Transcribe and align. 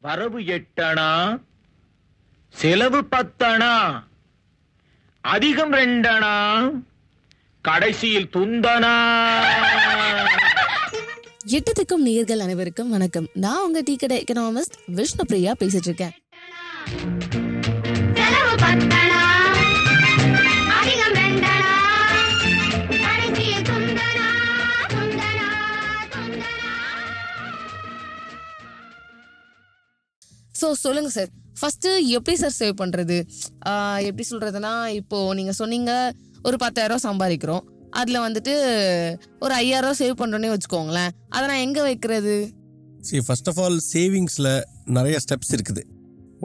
வரவு 0.00 0.40
எட்டணா? 0.40 1.40
செலவு 2.48 3.00
பத்தணா? 3.02 4.04
அதிகம் 5.20 5.72
ரெண்டணா? 5.72 6.34
கடைசியில் 7.60 8.30
துந்தனா 8.32 8.94
எட்டத்துக்கும் 11.50 12.04
நேர்கள் 12.04 12.38
அனைவருக்கும் 12.38 12.90
வணக்கம். 12.90 13.28
நான் 13.32 13.64
உங்க 13.66 13.80
டீ 13.80 13.96
கடை 13.96 14.24
எக்கனாமிஸ்ட் 14.24 14.78
விஷ்ணு 14.86 15.26
பிரியா 15.26 15.52
பேசிட்டு 15.60 15.90
இருக்கேன். 15.90 16.14
ஸோ 30.60 30.66
சொல்லுங்கள் 30.84 31.14
சார் 31.16 31.30
ஃபஸ்ட்டு 31.60 31.90
எப்படி 32.16 32.36
சார் 32.42 32.54
சேவ் 32.60 32.74
பண்ணுறது 32.82 33.16
எப்படி 34.08 34.24
சொல்கிறதுனா 34.30 34.72
இப்போது 35.00 35.34
நீங்கள் 35.38 35.58
சொன்னீங்க 35.60 35.92
ஒரு 36.48 36.56
பத்தாயிரம் 36.62 37.04
சம்பாதிக்கிறோம். 37.08 37.64
அதில் 38.00 38.24
வந்துட்டு 38.26 38.54
ஒரு 39.44 39.52
ஐயாயிரம் 39.62 39.98
சேவ் 40.00 40.14
பண்ணுறோன்னே 40.20 40.50
வச்சுக்கோங்களேன். 40.54 41.12
அதை 41.34 41.44
நான் 41.50 41.64
எங்கே 41.66 41.82
வைக்கிறது? 41.88 42.34
சரி 43.08 43.22
ஃபர்ஸ்ட் 43.26 43.48
ஆஃப் 43.50 43.60
ஆல் 43.64 43.78
சேவிங்ஸில் 43.92 44.50
நிறைய 44.96 45.16
ஸ்டெப்ஸ் 45.24 45.52
இருக்குது. 45.56 45.82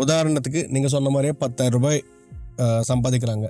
உதாரணத்துக்கு 0.04 0.62
நீங்கள் 0.76 0.93
சொன்ன 0.95 1.12
மாதிரியே 1.16 1.35
பத்தாயிரம் 1.43 1.77
ரூபாய் 1.77 1.99
சம்பாதிக்கிறாங்க. 2.91 3.48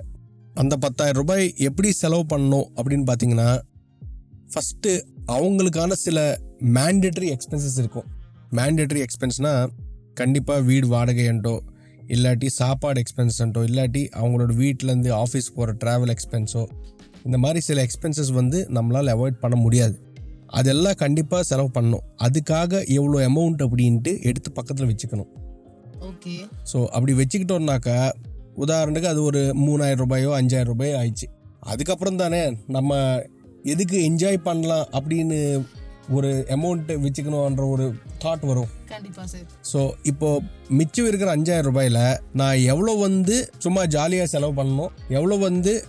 அந்த 0.62 0.74
பத்தாயிரம் 0.84 1.20
ரூபாய் 1.20 1.46
எப்படி 1.68 1.88
செலவு 2.02 2.24
பண்ணணும் 2.32 2.66
அப்படின்னு 2.78 3.06
பார்த்தீங்கன்னா 3.10 3.48
ஃபஸ்ட்டு 4.52 4.92
அவங்களுக்கான 5.36 5.96
சில 6.06 6.18
மேண்டேட்டரி 6.78 7.28
எக்ஸ்பென்சஸ் 7.36 7.78
இருக்கும். 7.82 8.08
மேண்டேட்டரி 8.58 9.00
எக்ஸ்பென்ஸ்னால் 9.06 9.72
கண்டிப்பாக 10.14 10.60
வீடு 10.60 10.86
வாடகைன்ட்டோ 10.88 11.54
இல்லாட்டி 12.14 12.48
சாப்பாடு 12.60 13.02
எக்ஸ்பென்ஸ்ன்ட்டோ 13.02 13.60
இல்லாட்டி 13.68 14.02
அவங்களோட 14.20 14.52
வீட்டிலேருந்து 14.62 15.10
ஆஃபீஸ் 15.22 15.54
போகிற 15.54 15.74
ட்ராவல் 15.84 16.12
எக்ஸ்பென்ஸோ 16.14 16.62
இந்த 17.26 17.38
மாதிரி 17.38 17.60
சில 17.60 17.84
எக்ஸ்பென்சஸ் 17.86 18.32
வந்து 18.32 18.58
நம்மளால் 18.76 19.12
அவாய்ட் 19.14 19.42
பண்ண 19.44 19.56
முடியாது. 19.56 19.96
அதெல்லாம் 20.58 20.98
கண்டிப்பாக 21.02 21.42
செலவு 21.42 21.70
பண்ணணும். 21.76 22.04
அதுக்காக 22.26 22.72
எவ்வளோ 22.96 23.18
அமௌண்ட் 23.28 23.62
அப்படின்ட்டு 23.66 24.12
எடுத்து 24.22 24.50
பக்கத்தில் 24.52 24.90
வச்சுக்கணும். 24.90 25.30
ஓகே 26.08 26.34
ஸோ 26.72 26.78
அப்படி 26.96 27.12
வச்சுக்கிட்டோம்னாக்கா 27.20 27.96
உதாரணத்துக்கு 28.64 29.12
அது 29.12 29.22
ஒரு 29.22 29.40
மூணாயிரம் 29.66 30.02
ரூபாயோ 30.04 30.30
அஞ்சாயிரம் 30.40 30.72
ரூபாயோ 30.72 30.94
ஆயிடுச்சு. 31.00 31.28
அதுக்கப்புறம் 31.72 32.20
தானே 32.22 32.42
நம்ம 32.76 32.98
எதுக்கு 33.72 33.96
என்ஜாய் 34.10 34.38
பண்ணலாம் 34.48 34.86
அப்படின்னு 34.98 35.38
ஒரு 36.16 36.46
அமௌண்ட் 36.48 36.90
வச்சுக்கணுன்ற 37.04 37.64
ஒரு 37.68 37.94
தாட் 38.24 38.46
வரும். 38.46 38.70
கண்டிப்பா 38.86 39.26
சார் 39.26 39.46
ஸோ 39.72 39.90
இப்போ 40.02 40.40
மிச்சம் 40.68 41.06
இருக்கிற 41.06 41.36
அஞ்சாயிரம் 41.36 41.68
ரூபாயில 41.70 42.18
நான் 42.32 42.58
எவ்வளோ 42.58 42.94
வந்து 42.94 43.50
சும்மா 43.58 43.86
ஜாலியாக 43.86 44.26
செலவு 44.26 44.62
பண்ணணும் 44.62 44.92
எவ்வளோ 45.08 45.36
வந்து 45.36 45.84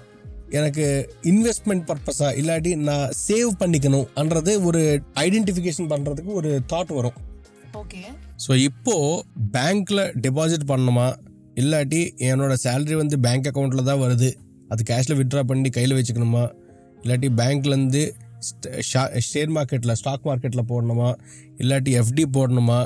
எனக்கு 0.50 1.10
இன்வெஸ்ட்மெண்ட் 1.24 1.86
பர்பஸா 1.90 2.28
இல்லாட்டி 2.42 2.76
நான் 2.76 3.10
சேவ் 3.28 3.52
பண்ணிக்கணும்ன்றது 3.60 4.64
ஒரு 4.64 5.02
ஐடென்டிஃபிகேஷன் 5.16 5.92
பண்ணுறதுக்கு 5.94 6.34
ஒரு 6.34 6.62
தாட் 6.74 6.94
வரும். 6.94 7.18
ஓகே 7.74 8.02
ஸோ 8.48 8.56
இப்போ 8.56 9.24
பேங்க்ல 9.52 10.02
டெபாசிட் 10.26 10.70
பண்ணணுமா? 10.72 11.08
இல்லாட்டி 11.56 12.02
என்னோட 12.20 12.54
சேலரி 12.64 12.94
வந்து 12.94 13.20
பேங்க் 13.20 13.50
அக்கௌண்ட்ல 13.52 13.84
தான் 13.84 14.02
வருது. 14.02 14.30
அது 14.70 14.84
கேஷ்ல 14.90 15.16
வித்ட்ரா 15.20 15.44
பண்ணி 15.44 15.70
கையில் 15.70 15.98
வச்சுக்கணுமா? 15.98 16.52
இல்லாட்டி 17.04 17.30
பேங்க்லேருந்து 17.42 18.04
ஷேர் 19.30 19.52
மார்க்கெட்டில் 19.58 19.98
ஸ்டாக் 20.02 20.28
மார்க்கெட்டில் 20.30 20.70
போடணுமா? 20.72 21.10
இல்லாட்டி 21.62 21.94
எஃப்டி 22.02 22.26
போடணுமா? 22.38 22.80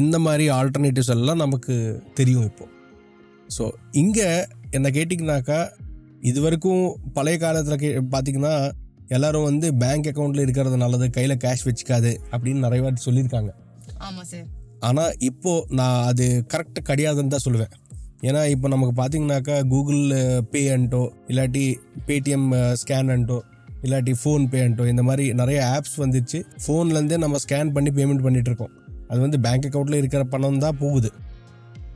இந்த 0.00 0.16
மாதிரி 0.26 0.46
ஆல்டர்னேட்டிவ்ஸ் 0.58 1.12
எல்லாம் 1.16 1.42
நமக்கு 1.44 1.74
தெரியும் 2.20 2.48
இப்போ. 2.50 2.66
ஸோ 3.56 3.66
இங்கே 4.02 4.28
என்ன 4.76 4.88
கேட்டிங்கனாக்கா 4.96 5.60
இது 6.30 6.38
வரைக்கும் 6.44 6.84
பழைய 7.16 7.36
காலத்தில் 7.44 7.80
கே 7.82 7.88
பார்த்தீங்கன்னா 8.14 8.54
எல்லாரும் 9.16 9.48
வந்து 9.48 9.66
பேங்க் 9.82 10.08
அக்கௌண்ட்டில் 10.10 10.44
இருக்கிறது 10.44 10.76
நல்லது 10.82 11.06
கையில் 11.16 11.40
கேஷ் 11.44 11.66
வச்சுக்காது 11.66 12.12
அப்படின்னு 12.32 12.64
நிறைய 12.66 12.82
வாட்டி 12.84 13.02
சொல்லியிருக்காங்க. 13.08 13.50
ஆமா 14.06 14.22
சார் 14.30 14.46
ஆனால் 14.88 15.12
இப்போ 15.28 15.52
நான் 15.78 16.00
அது 16.10 16.24
கரெக்ட் 16.52 16.80
கிடையாதுன்னு 16.88 17.34
தான் 17.34 17.44
சொல்லுவேன். 17.44 17.74
ஏன்னா 18.28 18.40
இப்போ 18.54 18.66
நமக்கு 18.72 18.94
பார்த்தீங்கன்னாக்கா 19.00 19.56
கூகுள் 19.72 20.02
பே 20.52 20.62
அன்ட்டோ 20.74 21.02
இல்லாட்டி 21.30 21.64
பேடிஎம் 22.06 22.48
ஸ்கேன் 22.80 23.12
அன்ட்டோ 23.14 23.38
இல்லாட்டி 23.86 24.12
ஃபோன் 24.20 24.44
பே 24.52 24.60
அன்ட்டோ 24.66 24.84
இந்த 24.92 25.02
மாதிரி 25.08 25.24
நிறைய 25.40 25.58
ஆப்ஸ் 25.76 25.96
வந்துருச்சு 26.04 26.38
ஃபோன்லேருந்தே 26.64 27.18
நம்ம 27.24 27.40
ஸ்கேன் 27.44 27.72
பண்ணி 27.76 27.90
பேமெண்ட் 27.98 28.24
பண்ணிட்டு 28.26 28.50
இருக்கோம். 28.52 28.72
அது 29.10 29.18
வந்து 29.24 29.38
பேங்க் 29.46 29.66
அக்கௌண்ட்டில் 29.68 30.00
இருக்கிற 30.02 30.22
பணம் 30.34 30.62
தான் 30.64 30.78
போகுது. 30.84 31.10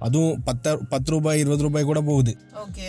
அதுவும் 0.06 0.36
பத்த 0.48 0.74
பத்து 0.92 1.10
ரூபாய் 1.14 1.40
இருபது 1.44 1.64
ரூபாய் 1.66 1.88
கூட 1.90 2.00
போகுது. 2.10 2.32
ஓகே 2.64 2.88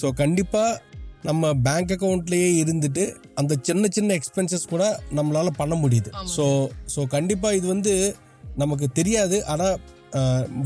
ஸோ 0.00 0.08
கண்டிப்பாக 0.22 0.80
நம்ம 1.28 1.52
பேங்க் 1.66 1.92
அக்கௌண்ட்லேயே 1.94 2.50
இருந்துட்டு 2.62 3.04
அந்த 3.40 3.52
சின்ன 3.68 3.88
சின்ன 3.96 4.14
எக்ஸ்பென்சஸ் 4.20 4.70
கூட 4.72 4.84
நம்மளால் 5.18 5.58
பண்ண 5.60 5.74
முடியுது. 5.82 6.10
ஸோ 6.36 6.44
ஸோ 6.94 7.00
கண்டிப்பாக 7.16 7.58
இது 7.58 7.66
வந்து 7.74 7.92
நமக்கு 8.62 8.86
தெரியாது. 8.98 9.36
ஆனால் 9.52 9.76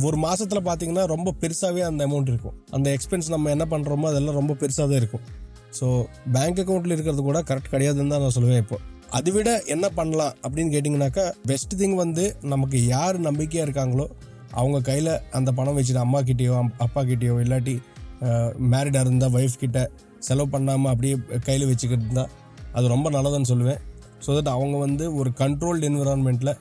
ஒரு 0.07 0.17
மாசத்துல 0.27 0.61
பார்த்தீங்கன்னா 0.69 1.05
ரொம்ப 1.15 1.35
பெருசாகவே 1.43 1.83
அந்த 1.89 2.01
அமௌண்ட் 2.09 2.31
இருக்கும். 2.33 2.57
அந்த 2.77 2.89
எக்ஸ்பென்ஸ் 2.97 3.29
நம்ம 3.35 3.51
என்ன 3.57 3.65
பண்ணுறோமோ 3.73 4.09
அதெல்லாம் 4.13 4.39
ரொம்ப 4.41 4.55
பெருசாக 4.63 4.87
தான் 4.93 5.01
இருக்கும். 5.03 5.25
ஸோ 5.79 5.87
பேங்க் 6.35 6.61
அக்கௌண்ட்டில் 6.63 6.95
இருக்கிறது 6.97 7.23
கூட 7.29 7.41
கரெக்ட் 7.49 7.73
கிடையாதுன்னு 7.75 8.13
தான் 8.15 8.25
நான் 8.25 8.37
சொல்லுவேன் 8.37 8.63
இப்போ. 8.65 8.79
அதை 9.17 9.31
விட 9.37 9.51
என்ன 9.75 9.87
பண்ணலாம் 9.99 10.35
அப்படின்னு 10.45 10.73
கேட்டிங்கனாக்கா 10.75 11.25
பெஸ்ட் 11.51 11.75
திங் 11.81 11.97
வந்து 12.05 12.25
நமக்கு 12.53 12.79
யார் 12.95 13.17
நம்பிக்கையாக 13.27 13.67
இருக்காங்களோ 13.69 14.07
அவங்க 14.61 14.79
கையில் 14.89 15.13
அந்த 15.39 15.51
பணம் 15.59 15.77
வச்சுட்டு 15.79 16.03
அம்மா 16.05 16.21
கிட்டேயோ 16.29 16.55
அப்பா 16.85 17.01
கிட்டேயோ 17.11 17.35
இல்லாட்டி 17.45 17.75
மேரிடாக 18.73 19.05
இருந்தால் 19.07 19.35
ஒய்ஃப் 19.39 19.63
கிட்ட 19.63 19.79
செலவு 20.27 20.49
பண்ணாமல் 20.55 20.91
அப்படியே 20.93 21.15
கையில் 21.49 21.69
வச்சுக்கிட்டு 21.71 22.07
இருந்தால் 22.07 22.31
அது 22.77 22.87
ரொம்ப 22.95 23.09
நல்லதுன்னு 23.17 23.51
சொல்லுவேன். 23.53 23.81
ஸோ 24.25 24.31
தட் 24.37 24.53
அவங்க 24.55 24.77
வந்து 24.87 25.05
ஒரு 25.21 25.31
கண்ட்ரோல்டு 25.43 25.89
என்விரான்மெண்ட்டில் 25.91 26.53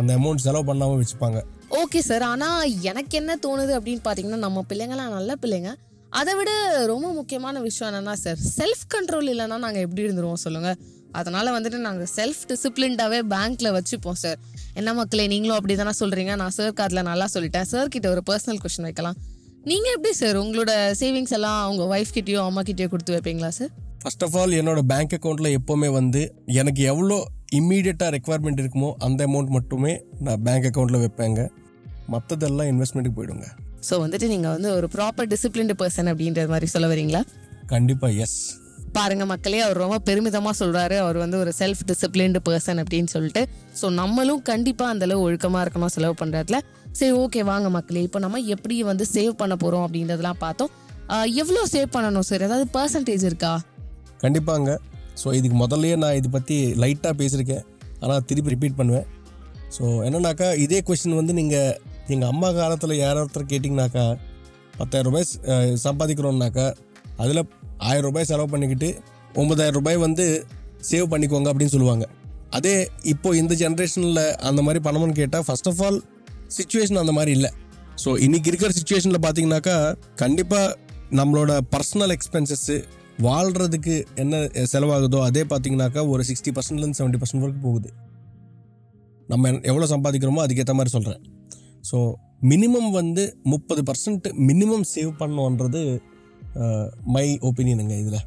அந்த 0.00 0.10
அமௌண்ட் 0.18 0.44
செலவு 0.46 0.64
பண்ணாமல் 0.70 1.00
வச்சுப்பாங்க. 1.00 1.38
ஓகே 1.82 2.00
சார் 2.08 2.24
ஆனால் 2.32 2.62
எனக்கு 2.90 3.14
என்ன 3.20 3.32
தோணுது 3.46 3.72
அப்படின்னு 3.78 4.02
பார்த்தீங்கன்னா 4.06 4.40
நம்ம 4.46 4.64
பிள்ளைங்களாம் 4.70 5.14
நல்ல 5.18 5.32
பிள்ளைங்க. 5.42 5.70
அதை 6.18 6.32
விட 6.38 6.50
ரொம்ப 6.90 7.06
முக்கியமான 7.18 7.60
விஷயம் 7.68 7.88
என்னென்னா 7.90 8.14
சார் 8.24 8.40
செல்ஃப் 8.58 8.84
கண்ட்ரோல் 8.94 9.28
இல்லைன்னா 9.32 9.56
நாங்கள் 9.64 9.84
எப்படி 9.86 10.02
இருந்துருவோம் 10.06 10.42
சொல்லுங்கள் 10.44 10.76
அதனால் 11.18 11.48
வந்துட்டு 11.56 11.78
நாங்கள் 11.86 12.10
செல்ஃப் 12.16 12.42
டிசிப்ளின்டாகவே 12.50 13.18
பேங்க்கில் 13.32 13.74
வச்சுப்போம் 13.76 14.18
சார் 14.22 14.38
என்ன 14.80 14.92
மக்களே 14.98 15.24
நீங்களும் 15.32 15.56
அப்படி 15.58 15.74
தானே 15.80 15.94
சொல்கிறீங்க 16.00 16.32
நான் 16.42 16.54
சார் 16.58 16.72
அதில் 16.86 17.02
நல்லா 17.10 17.26
சொல்லிட்டேன். 17.34 17.68
சார் 17.72 17.92
கிட்ட 17.94 18.06
ஒரு 18.14 18.22
பர்சனல் 18.30 18.60
கொஸ்டின் 18.64 18.88
வைக்கலாம். 18.88 19.18
நீங்கள் 19.70 19.94
எப்படி 19.96 20.12
சார் 20.20 20.38
உங்களோட 20.44 20.72
சேவிங்ஸ் 21.00 21.34
எல்லாம் 21.38 21.60
உங்கள் 21.72 21.90
ஒய்ஃப் 21.94 22.14
கிட்டேயோ 22.16 22.40
அம்மா 22.48 22.64
கிட்டயோ 22.70 22.88
கொடுத்து 22.94 23.14
வைப்பீங்களா 23.16 23.50
சார் 23.58 23.72
ஃபர்ஸ்ட் 24.02 24.24
ஆஃப் 24.26 24.36
ஆல் 24.40 24.56
என்னோட 24.60 24.80
பேங்க் 24.92 25.14
அக்கௌண்ட்டில் 25.18 25.52
எப்போவுமே 25.58 25.90
வந்து 25.98 26.22
எனக்கு 26.60 26.82
எவ்வளோ 26.92 27.18
இம்மீடியட்டாக 27.58 28.10
ரெக்குவயர்மெண்ட் 28.16 28.62
இருக்குமோ 28.64 28.90
அந்த 29.06 29.20
அமௌண்ட் 29.28 29.52
மட்டுமே 29.58 29.94
நான் 30.26 30.42
பேங்க் 30.48 30.66
அக்கௌண்ட்டில் 30.70 31.02
வைப்பேங்க. 31.04 31.42
மற்றதெல்லாம் 32.14 32.70
இன்வெஸ்ட்மெண்ட்டுக்கு 32.72 33.18
போயிடுங்க. 33.20 33.46
ஸோ 33.90 33.94
வந்துட்டு 34.00 34.26
நீங்க 34.28 34.48
வந்து 34.48 34.68
ஒரு 34.74 34.88
ப்ராப்பர் 34.94 35.28
டிசிப்ளின்டு 35.32 35.74
பர்சன் 35.82 36.10
அப்படின்ற 36.12 36.48
மாதிரி 36.48 36.66
சொல்ல 36.66 36.86
வரீங்களா? 36.94 37.22
கண்டிப்பாக 37.66 38.12
எஸ் 38.12 38.38
பாருங்க 38.92 39.24
மக்களே 39.26 39.60
அவர் 39.60 39.76
ரொம்ப 39.76 39.98
பெருமிதமா 40.08 40.50
சொல்றாரு. 40.58 40.96
அவர் 40.96 41.16
வந்து 41.16 41.38
ஒரு 41.38 41.52
செல்ஃப் 41.58 41.80
டிசிப்ளின்டு 41.86 42.40
பர்சன் 42.48 42.80
அப்படின்னு 42.82 43.06
சொல்லிட்டு. 43.06 43.42
ஸோ 43.80 43.90
நம்மளும் 43.92 44.42
கண்டிப்பா 44.42 44.88
அந்த 44.88 45.04
அளவு 45.04 45.30
ஒழுக்கமா 45.30 45.60
இருக்கணும் 45.64 45.86
செலவு 45.86 46.14
பண்றதுல. 46.20 46.58
சரி 46.92 47.12
ஓகே 47.12 47.44
வாங்க 47.44 47.70
மக்களே. 47.70 48.02
இப்போ 48.02 48.18
நம்ம 48.18 48.40
எப்படி 48.40 48.82
வந்து 48.82 49.04
சேவ் 49.12 49.32
பண்ண 49.36 49.54
போறோம் 49.54 49.84
அப்படின்றதெல்லாம் 49.86 50.38
பார்த்தோம். 50.38 50.70
ஆஹ் 51.08 51.28
எவ்வளவு 51.34 51.66
சேவ் 51.68 51.88
பண்ணணும் 51.96 52.20
சார் 52.20 52.42
ஏதாவது 52.42 52.66
பர்சன்டேஜ் 52.78 53.24
இருக்கா? 53.24 53.52
கண்டிப்பாங்க. 54.20 54.78
ஸோ 55.24 55.34
இதுக்கு 55.34 55.56
முதல்லயே 55.56 55.96
நான் 55.96 56.14
இதை 56.14 56.30
பற்றி 56.30 56.74
லைட்டாக 56.74 57.14
பேசியிருக்கேன். 57.18 57.64
ஆனால் 58.00 58.22
திருப்பி 58.24 58.50
ரிப்பீட் 58.50 58.76
பண்ணுவேன். 58.76 59.06
ஸோ 59.78 59.82
என்னன்னாக்கா 60.06 60.54
இதே 60.56 60.82
கொஷின் 60.86 61.14
வந்து 61.14 61.32
நீங்கள் 61.32 61.74
எங்கள் 62.12 62.30
அம்மா 62.32 62.48
காலத்தில் 62.52 62.94
யாராவது 63.04 63.44
கேட்டிங்கனாக்கா 63.52 64.04
பத்தாயிரம் 64.78 65.08
ரூபாய் 65.10 65.26
சம்பாதிக்கிறோன்னாக்கா 65.84 65.84
சம்பாதிக்கிறோம்னாக்கா 65.86 66.66
அதில் 67.22 67.42
ஆயிரம் 67.88 68.06
ரூபாய் 68.08 68.28
செலவு 68.30 68.48
பண்ணிக்கிட்டு 68.52 68.88
ஒன்பதாயிரம் 69.40 69.78
ரூபாய் 69.78 69.98
வந்து 70.06 70.24
சேவ் 70.90 71.06
பண்ணிக்கோங்க 71.12 71.48
அப்படின்னு 71.52 71.74
சொல்லுவாங்க. 71.74 72.04
அதே 72.56 72.74
இப்போது 73.12 73.38
இந்த 73.42 73.54
ஜென்ரேஷனில் 73.62 74.24
அந்த 74.48 74.60
மாதிரி 74.66 74.80
பண்ணணும்னு 74.86 75.16
கேட்டால் 75.20 75.44
ஃபர்ஸ்ட் 75.46 75.68
ஆஃப் 75.70 75.82
ஆல் 75.86 75.98
சுச்சுவேஷன் 76.56 77.00
அந்த 77.02 77.12
மாதிரி 77.18 77.32
இல்லை. 77.36 77.50
ஸோ 78.02 78.10
இன்றைக்கி 78.26 78.50
இருக்கிற 78.50 78.70
சுச்சுவேஷனில் 78.78 79.22
பார்த்தீங்கன்னாக்கா 79.24 79.76
கண்டிப்பாக 80.22 80.76
நம்மளோட 81.20 81.52
பர்சனல் 81.74 82.14
எக்ஸ்பென்சஸ்ஸு 82.16 82.76
வாழ்கிறதுக்கு 83.28 83.96
என்ன 84.22 84.36
செலவாகுதோ 84.72 85.20
அதே 85.28 85.42
பார்த்தீங்கன்னாக்கா 85.52 86.02
ஒரு 86.12 86.24
சிக்ஸ்டி 86.30 86.52
பர்சன்ட்லேருந்து 86.56 86.98
செவன்ட்டி 87.00 87.20
பர்சன்ட் 87.22 87.44
வரைக்கும் 87.44 87.66
போகுது. 87.68 87.90
நம்ம 89.32 89.52
எவ்வளோ 89.70 89.88
சம்பாதிக்கிறோமோ 89.94 90.42
அதுக்கேற்ற 90.46 90.74
மாதிரி 90.78 90.94
சொல்கிறேன் 90.96 91.22
ஸோ 91.90 91.98
மினிமம் 92.52 92.90
வந்து 93.00 93.22
முப்பது 93.52 93.82
பர்சன்ட் 93.88 94.26
மினிமம் 94.50 94.86
சேவ் 94.94 95.12
பண்ணோன்றது 95.22 95.82
மை 97.14 97.26
ஒப்பீனியனுங்க 97.48 97.94
இதில். 98.02 98.20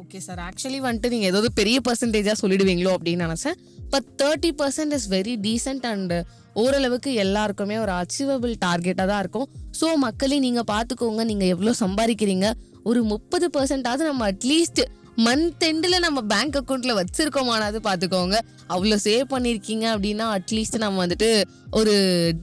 ஓகே 0.00 0.18
சார் 0.26 0.40
ஆக்சுவலி 0.46 0.78
வந்துட்டு 0.86 1.12
நீங்கள் 1.14 1.30
ஏதாவது 1.30 1.48
பெரிய 1.58 1.78
பர்சன்டேஜாக 1.86 2.36
சொல்லிடுவீங்களோ 2.42 2.90
அப்படின்னு 2.96 3.26
நினச்சேன். 3.26 3.56
But 3.92 4.06
thirty 4.20 4.50
percent 4.60 4.94
is 4.96 5.08
very 5.14 5.34
decent 5.46 5.86
and 5.92 6.14
ஓரளவுக்கு 6.62 7.10
எல்லாருக்குமே 7.24 7.76
ஒரு 7.84 7.92
அச்சீவபிள் 8.00 8.52
டார்கெட்டாக 8.66 9.06
தான் 9.10 9.20
இருக்கும். 9.24 9.48
ஸோ 9.80 9.88
மக்களே 10.06 10.38
நீங்கள் 10.46 10.68
பார்த்துக்கோங்க. 10.72 11.24
நீங்கள் 11.30 11.50
எவ்வளோ 11.54 11.74
சம்பாதிக்கிறீங்க? 11.84 12.48
ஒரு 12.90 13.00
முப்பது 13.12 13.48
பர்சன்டாவது 13.56 14.02
நம்ம 14.10 14.24
அட்லீஸ்ட் 14.32 14.82
மந்த் 15.26 15.64
எண்டில் 15.68 16.02
நம்ம 16.04 16.20
பேங்க் 16.32 16.56
அக்கௌண்ட்ல 16.58 16.92
வச்சிருக்கோமானாவது 16.98 17.78
பார்த்துக்கோங்க 17.86 18.36
அவ்வளோ 18.74 18.96
சேவ் 19.04 19.24
பண்ணியிருக்கீங்க 19.30 19.86
அப்படின்னா 19.94 20.26
அட்லீஸ்ட் 20.36 20.76
நம்ம 20.76 21.06
வந்துட்டு 21.06 21.30
ஒரு 21.70 21.94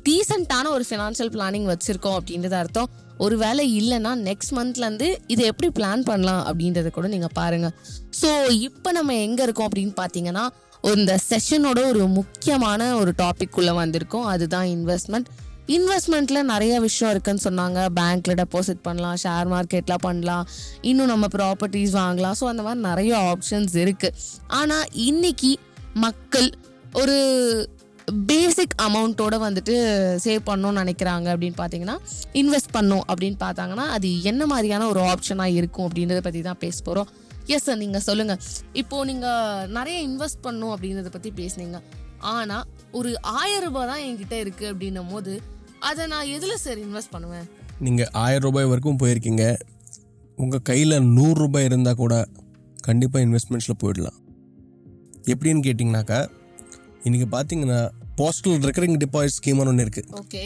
டீசெண்டான 0.07 0.71
ஒரு 0.75 0.85
ஃபினான்ஷியல் 0.89 1.31
பிளானிங் 1.35 1.67
வச்சிருக்கோம் 1.71 2.17
அப்படின்றது 2.19 2.57
அர்த்தம். 2.61 2.89
ஒரு 3.17 3.37
வேலை 3.37 3.65
இல்லைன்னா 3.79 4.11
நெக்ஸ்ட் 4.27 4.53
மந்த்லேருந்து 4.55 5.07
இதை 5.27 5.45
எப்படி 5.45 5.69
பிளான் 5.77 6.03
பண்ணலாம் 6.03 6.43
அப்படின்றத 6.49 6.91
கூட 6.97 7.07
நீங்கள் 7.07 7.33
பாருங்க. 7.33 7.69
ஸோ 8.21 8.29
இப்போ 8.67 8.91
நம்ம 8.91 9.15
எங்கே 9.27 9.43
இருக்கோம் 9.43 9.69
அப்படின்னு 9.69 9.95
பார்த்தீங்கன்னா 10.01 10.45
இந்த 10.95 11.13
செஷனோட 11.29 11.79
ஒரு 11.91 12.03
முக்கியமான 12.19 12.95
ஒரு 12.97 13.13
டாபிக் 13.17 13.55
உள்ள 13.55 13.71
வந்திருக்கோம். 13.85 14.27
அதுதான் 14.33 14.67
இன்வெஸ்ட்மெண்ட் 14.75 15.29
இன்வெஸ்ட்மெண்ட்ல 15.73 16.39
நிறைய 16.51 16.73
விஷயம் 16.87 17.11
இருக்குன்னு 17.13 17.43
சொன்னாங்க. 17.45 17.79
பேங்க்ல 17.99 18.33
டெபாசிட் 18.41 18.83
பண்ணலாம் 18.87 19.17
ஷேர் 19.23 19.47
மார்க்கெட்ல 19.53 19.95
பண்ணலாம். 20.07 20.43
இன்னும் 20.89 21.11
நம்ம 21.13 21.27
ப்ராப்பர்ட்டிஸ் 21.37 21.95
வாங்கலாம். 22.01 22.35
ஸோ 22.39 22.47
அந்த 22.51 22.63
மாதிரி 22.67 22.81
நிறைய 22.89 23.13
ஆப்ஷன்ஸ் 23.31 23.75
இருக்கு. 23.83 24.11
ஆனா 24.59 24.77
இன்னைக்கு 25.07 25.51
மக்கள் 26.05 26.49
ஒரு 27.01 27.15
பேசிக் 28.29 28.75
அமௌண்ட்டோட 28.87 29.35
வந்துட்டு 29.45 29.75
சேவ் 30.25 30.41
பண்ணணும்னு 30.49 30.81
நினைக்கிறாங்க 30.83 31.27
அப்படின்னு 31.33 31.57
பார்த்தீங்கன்னா 31.61 31.95
இன்வெஸ்ட் 32.41 32.75
பண்ணோம் 32.77 33.05
அப்படின்னு 33.11 33.37
பார்த்தாங்கன்னா 33.45 33.85
அது 33.95 34.09
என்ன 34.31 34.45
மாதிரியான 34.51 34.87
ஒரு 34.93 35.01
ஆப்ஷனாக 35.13 35.57
இருக்கும் 35.59 35.87
அப்படின்றத 35.87 36.21
பற்றி 36.27 36.41
தான் 36.49 36.61
பேச 36.65 36.77
போகிறோம் 36.83 37.09
எஸ் 37.55 37.65
சார் 37.67 37.81
நீங்கள் 37.83 38.05
சொல்லுங்கள் 38.09 38.39
இப்போது 38.81 39.07
நீங்கள் 39.11 39.67
நிறைய 39.77 39.97
இன்வெஸ்ட் 40.09 40.43
பண்ணும் 40.47 40.73
அப்படின்றத 40.75 41.09
பற்றி 41.15 41.31
பேசுனீங்க. 41.41 41.79
ஆனால் 42.35 42.65
ஒரு 42.97 43.09
ஆயிரம் 43.39 43.65
ரூபாய் 43.67 43.89
தான் 43.91 44.03
என்கிட்ட 44.05 44.35
இருக்குது 44.43 44.71
அப்படின்னும் 44.73 45.11
போது 45.15 45.33
அதை 45.89 46.03
நான் 46.13 46.31
எதில் 46.35 46.61
சார் 46.63 46.79
இன்வெஸ்ட் 46.85 47.13
பண்ணுவேன்? 47.15 47.45
நீங்கள் 47.85 48.09
ஆயிரம் 48.23 48.45
ரூபாய் 48.47 48.69
வரைக்கும் 48.71 49.01
போயிருக்கீங்க. 49.01 49.45
உங்கள் 50.37 50.63
கையில் 50.69 50.95
நூறு 51.17 51.37
ரூபாய் 51.43 51.67
இருந்தால் 51.69 51.99
கூட 52.03 52.27
கண்டிப்பாக 52.87 53.25
இன்வெஸ்ட்மெண்ட்ஸில் 53.25 53.79
போயிடலாம். 53.83 54.17
எப்படின்னு 55.33 55.65
கேட்டிங்கனாக்கா 55.67 56.19
இன்றைக்கி 57.05 57.27
பார்த்தீங்கன்னா 57.35 57.79
போஸ்டல் 58.19 58.65
ரெக்கரிங் 58.67 58.97
டெபாசிட் 59.03 59.37
ஸ்கீம்னு 59.37 59.71
ஒன்று 59.71 59.85
இருக்குது 59.85 60.11
ஓகே. 60.21 60.43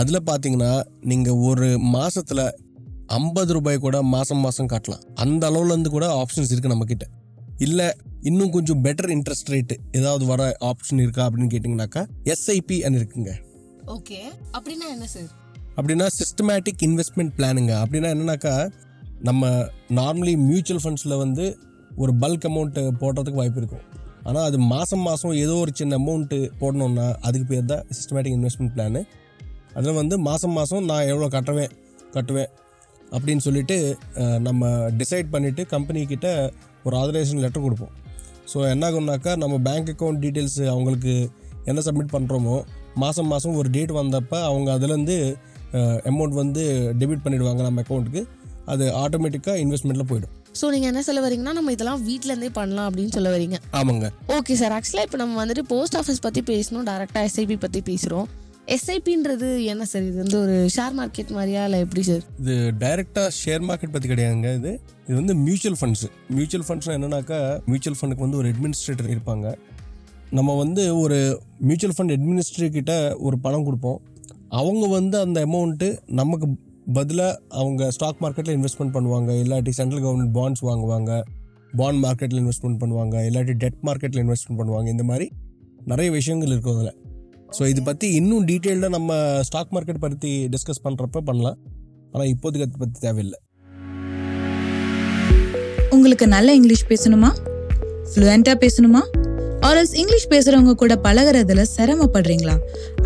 அதில் 0.00 0.26
பார்த்தீங்கன்னா 0.30 0.72
நீங்கள் 1.10 1.40
ஒரு 1.48 1.68
மாதத்தில் 1.78 2.44
ஐம்பது 3.18 3.52
ரூபாய் 3.56 3.84
கூட 3.86 4.02
மாதம் 4.14 4.42
மாதம் 4.46 4.70
காட்டலாம். 4.72 5.02
அந்த 5.24 5.42
அளவுலேருந்து 5.50 5.90
கூட 5.96 6.06
ஆப்ஷன்ஸ் 6.20 6.50
இருக்குது 6.52 6.74
நம்மக்கிட்ட 6.74 7.06
இல்லை 7.66 7.88
இன்னும் 8.28 8.52
கொஞ்சம் 8.56 8.82
பெட்டர் 8.84 9.10
இன்ட்ரெஸ்ட் 9.14 9.50
ரேட்டு 9.52 9.74
ஏதாவது 9.98 10.24
வர 10.32 10.42
ஆப்ஷன் 10.70 11.02
இருக்கா 11.04 11.22
அப்படின்னு 11.28 11.52
கேட்டிங்கனாக்கா 11.54 12.02
எஸ்ஐபி 12.34 12.76
இருக்குங்க. 12.98 13.32
ஓகே. 13.94 14.18
அப்படின்னா 14.56 14.86
என்ன 14.94 15.06
சார்? 15.12 15.30
அப்படின்னா 15.76 16.06
சிஸ்டமேட்டிக் 16.18 16.82
இன்வெஸ்ட்மெண்ட் 16.88 17.32
பிளானுங்க 17.38 17.72
அப்படின்னா 17.82 18.08
என்னன்னாக்கா 18.14 18.54
நம்ம 19.28 19.50
நார்மலி 19.98 20.34
மியூச்சுவல் 20.48 20.82
ஃபண்ட்ஸில் 20.84 21.20
வந்து 21.22 21.44
ஒரு 22.02 22.12
பல்க் 22.22 22.46
அமௌண்ட்டு 22.48 22.82
போடுறதுக்கு 23.00 23.40
வாய்ப்பு 23.40 23.60
இருக்கும். 23.62 23.84
ஆனால் 24.28 24.46
அது 24.48 24.58
மாதம் 24.72 25.04
மாதம் 25.08 25.34
ஏதோ 25.44 25.54
ஒரு 25.62 25.72
சின்ன 25.80 25.96
அமௌண்ட்டு 26.00 26.38
போடணுன்னா 26.60 27.06
அதுக்கு 27.28 27.46
பேர் 27.52 27.70
தான் 27.72 27.84
சிஸ்டமேட்டிக் 27.98 28.36
இன்வெஸ்ட்மெண்ட் 28.38 28.74
பிளானு 28.76 29.00
அதில் 29.78 29.98
வந்து 30.00 30.18
மாதம் 30.28 30.54
மாதம் 30.58 30.86
நான் 30.90 31.08
எவ்வளோ 31.12 31.28
கட்டுவேன் 31.36 31.72
கட்டுவேன் 32.16 32.50
அப்படின்னு 33.12 33.42
சொல்லிட்டு 33.46 33.76
நம்ம 34.46 34.68
டிசைட் 35.00 35.32
பண்ணிவிட்டு 35.34 35.64
கம்பெனிக்கிட்ட 35.74 36.28
ஒரு 36.86 36.94
ஆதரேஷன் 37.00 37.42
லெட்டர் 37.44 37.64
கொடுப்போம். 37.66 37.92
ஸோ 38.52 38.58
என்ன 38.74 38.84
ஆகும்னாக்கா 38.90 39.32
நம்ம 39.42 39.58
பேங்க் 39.68 39.90
அக்கௌண்ட் 39.92 40.22
டீட்டெயில்ஸ் 40.24 40.60
அவங்களுக்கு 40.72 41.14
என்ன 41.70 41.80
சப்மிட் 41.86 42.14
பண்ணுறோமோ 42.14 42.56
மாதம் 43.02 43.30
மாதம் 43.32 43.58
ஒரு 43.62 43.70
டேட் 43.76 43.92
வந்தப்போ 44.00 44.38
அவங்க 44.50 44.68
அதுலேருந்து 44.76 45.16
அமௌண்ட் 46.10 46.36
வந்து 46.42 46.62
டெபிட் 47.00 47.24
பண்ணிடுவாங்க 47.24 47.62
நம்ம 47.66 47.82
அக்கௌண்ட்டுக்கு 47.82 48.22
அது 48.72 48.84
ஆட்டோமேட்டிக்காக 49.02 49.62
இன்வெஸ்ட்மெண்ட்டில் 49.64 50.08
போயிடும். 50.10 50.32
ஸோ 50.58 50.64
நீங்கள் 50.72 50.90
என்ன 50.92 51.02
சொல்ல 51.06 51.20
வரீங்கன்னா 51.24 51.54
நம்ம 51.58 51.72
இதெல்லாம் 51.72 52.02
வீட்டிலேருந்தே 52.08 52.50
பண்ணலாம் 52.58 52.88
அப்படின்னு 52.88 53.14
சொல்ல 53.16 53.28
வரீங்க. 53.34 53.56
ஆமாங்க. 53.78 54.08
ஓகே 54.36 54.54
சார் 54.60 54.74
ஆக்சுவலாக 54.76 55.06
இப்போ 55.08 55.18
நம்ம 55.22 55.38
வந்துட்டு 55.42 55.64
போஸ்ட் 55.72 55.96
ஆஃபீஸ் 56.00 56.22
பற்றி 56.26 56.42
பேசணும் 56.52 56.86
டேரெக்டாக 56.90 57.28
எஸ்ஐபி 57.30 57.56
பற்றி 57.64 57.82
பேசுகிறோம் 57.90 58.28
எஸ்ஐபின்றது 58.74 59.48
என்ன 59.72 59.84
சார் 59.92 60.04
இது 60.08 60.18
வந்து 60.22 60.36
ஒரு 60.42 60.56
ஷேர் 60.74 60.94
மார்க்கெட் 60.98 61.32
மாதிரியா 61.38 61.62
இல்லை 61.68 61.78
எப்படி 61.84 62.02
சார் 62.10 62.22
இது 62.42 62.54
டைரெக்டாக 62.82 63.30
ஷேர் 63.42 63.64
மார்க்கெட் 63.68 63.94
பற்றி 63.94 64.08
கிடையாதுங்க 64.12 64.50
இது. 64.60 64.72
இது 65.06 65.16
வந்து 65.20 65.34
மியூச்சுவல் 65.46 65.78
ஃபண்ட்ஸு 65.80 66.08
மியூச்சுவல் 66.36 66.66
ஃபண்ட்ஸ்னால் 66.68 66.96
என்னன்னாக்கா 66.98 67.40
மியூச்சுவல் 67.70 67.98
ஃபண்டுக்கு 68.00 68.24
வந்து 68.26 68.38
ஒரு 68.42 68.48
அட்மினிஸ்ட்ரேட்டர் 68.52 69.12
இருப்பாங்க. 69.14 69.46
நம்ம 70.36 70.50
வந்து 70.60 70.82
ஒரு 71.02 71.16
மியூச்சுவல் 71.68 71.94
ஃபண்ட் 71.96 72.12
அட்மினிஸ்ட்ரேட்டர் 72.14 72.76
கிட்ட 72.76 72.92
ஒரு 73.26 73.36
பணம் 73.44 73.64
கொடுப்போம். 73.66 73.98
அவங்க 74.60 74.84
வந்து 74.98 75.16
அந்த 75.24 75.38
அமௌண்ட்டு 75.46 75.88
நமக்கு 76.20 76.46
பதிலாக 76.96 77.32
அவங்க 77.60 77.90
ஸ்டாக் 77.96 78.20
மார்க்கெட்டில் 78.24 78.56
இன்வெஸ்ட்மெண்ட் 78.58 78.94
பண்ணுவாங்க. 78.96 79.30
இல்லாட்டி 79.42 79.72
சென்ட்ரல் 79.78 80.02
கவர்மெண்ட் 80.04 80.34
பாண்ட்ஸ் 80.38 80.64
வாங்குவாங்க. 80.68 81.10
பாண்ட் 81.80 82.00
மார்க்கெட்டில் 82.04 82.40
இன்வெஸ்ட்மெண்ட் 82.42 82.80
பண்ணுவாங்க. 82.82 83.16
இல்லாட்டி 83.28 83.54
டெட் 83.64 83.80
மார்க்கெட்டில் 83.88 84.22
இன்வெஸ்ட்மெண்ட் 84.24 84.60
பண்ணுவாங்க. 84.60 84.88
இந்த 84.94 85.04
மாதிரி 85.10 85.26
நிறைய 85.92 86.08
விஷயங்கள் 86.18 86.52
இருக்கும் 86.54 86.76
அதில். 86.76 86.96
ஸோ 87.56 87.62
இது 87.72 87.82
பற்றி 87.90 88.08
இன்னும் 88.20 88.46
டீட்டெயில்டாக 88.50 88.92
நம்ம 88.98 89.40
ஸ்டாக் 89.48 89.72
மார்க்கெட் 89.76 90.04
பற்றி 90.04 90.32
டிஸ்கஸ் 90.54 90.84
பண்ணுறப்ப 90.86 91.22
பண்ணலாம். 91.30 91.58
ஆனால் 92.12 92.28
இப்போதைக்கு 92.34 92.66
அதை 92.68 92.78
பற்றி 92.84 92.98
தேவையில்லை. 93.06 93.40
உங்களுக்கு 95.96 96.28
நல்ல 96.36 96.54
இங்கிலீஷ் 96.60 96.86
பேசணுமா? 96.92 97.32
ஃப்ளூயண்ட்டாக 98.12 98.56
பேசணுமா? 98.64 99.02
ஆர்எல்ஸ் 99.66 99.92
இங்கிலீஷ் 100.00 100.30
பேசுறவங்க 100.32 100.72
கூட 100.80 100.94
பழகுறதுல 101.04 101.62
சிரமப்படுறீங்களா? 101.74 102.54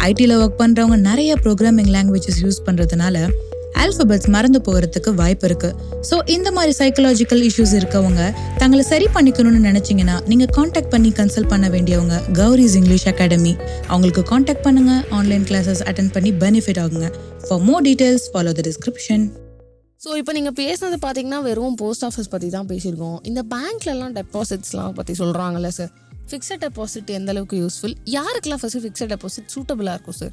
ஐடியில் 0.09 0.35
ஒர்க் 0.43 0.61
பண்றவங்க 0.61 0.97
நிறைய 1.09 1.33
ப்ரோக்ராமிங் 1.45 1.91
லாங்குவேஜஸ் 1.97 2.39
யூஸ் 2.45 2.61
பண்றதுனால 2.67 3.17
ஆல்பபெட்ஸ் 3.83 4.29
மறந்து 4.35 4.59
போகிறதுக்கு 4.67 5.11
வாய்ப்பு 5.21 5.47
இருக்கு. 5.49 5.71
ஸோ 6.09 6.17
இந்த 6.35 6.49
மாதிரி 6.57 6.73
சைக்கலாஜிக்கல் 6.79 7.43
இஷ்யூஸ் 7.49 7.75
இருக்கவங்க 7.81 8.21
தங்களை 8.61 8.85
சரி 8.93 9.09
பண்ணிக்கணும்னு 9.17 9.61
நினைச்சிங்கன்னா 9.71 10.17
நீங்கள் 10.31 10.53
காண்டாக்ட் 10.59 10.93
பண்ணி 10.95 11.11
கன்சல்ட் 11.19 11.51
பண்ண 11.53 11.69
வேண்டியவங்க 11.75 12.19
கௌரிஸ் 12.41 12.77
இங்கிலீஷ் 12.81 13.07
அகாடமி. 13.13 13.53
அவங்களுக்கு 13.93 14.25
காண்டாக்ட் 14.33 14.65
பண்ணுங்க 14.69 14.95
ஆன்லைன் 15.19 15.45
கிளாஸஸ் 15.51 15.83
அட்டன் 15.91 16.13
பண்ணி 16.17 16.33
பெனிஃபிட் 16.45 16.81
ஆகுங்க. 16.85 17.11
For 17.49 17.63
more 17.69 17.85
details 17.89 18.27
follow 18.35 18.55
the 18.61 18.65
description 18.71 19.27
so 20.05 20.11
இப்போ 20.21 20.33
நீங்கள் 20.37 20.57
பேசுனது 20.63 20.97
பார்த்தீங்கன்னா 21.05 21.39
வெறும் 21.47 21.77
போஸ்ட் 21.83 22.05
ஆஃபீஸ் 22.09 22.33
பற்றி 22.33 22.49
தான் 22.57 22.67
பேசியிருக்கோம். 22.73 23.17
இந்த 23.29 23.41
பேங்க்லலாம் 23.53 24.13
டெபாசிட்ஸ்லாம் 24.19 24.97
பற்றி 24.99 25.15
சொல்கிறாங்கல்ல 25.21 25.69
சார் 25.79 25.93
ஃபிக்ஸட் 26.31 26.63
டெபாசிட் 26.65 27.07
எந்த 27.07 27.31
அளவுக்கு 27.31 27.57
யூஸ்ஃபுல் 27.65 27.97
யாருக்கெல்லாம் 28.05 28.63
ஃபஸ்ட்டு 28.63 28.83
ஃபிக்ஸட் 28.85 29.13
டெபாசிட் 29.15 29.49
சூட்டபுளாக 29.55 29.97
இருக்கும் 29.97 30.19
சார் 30.21 30.33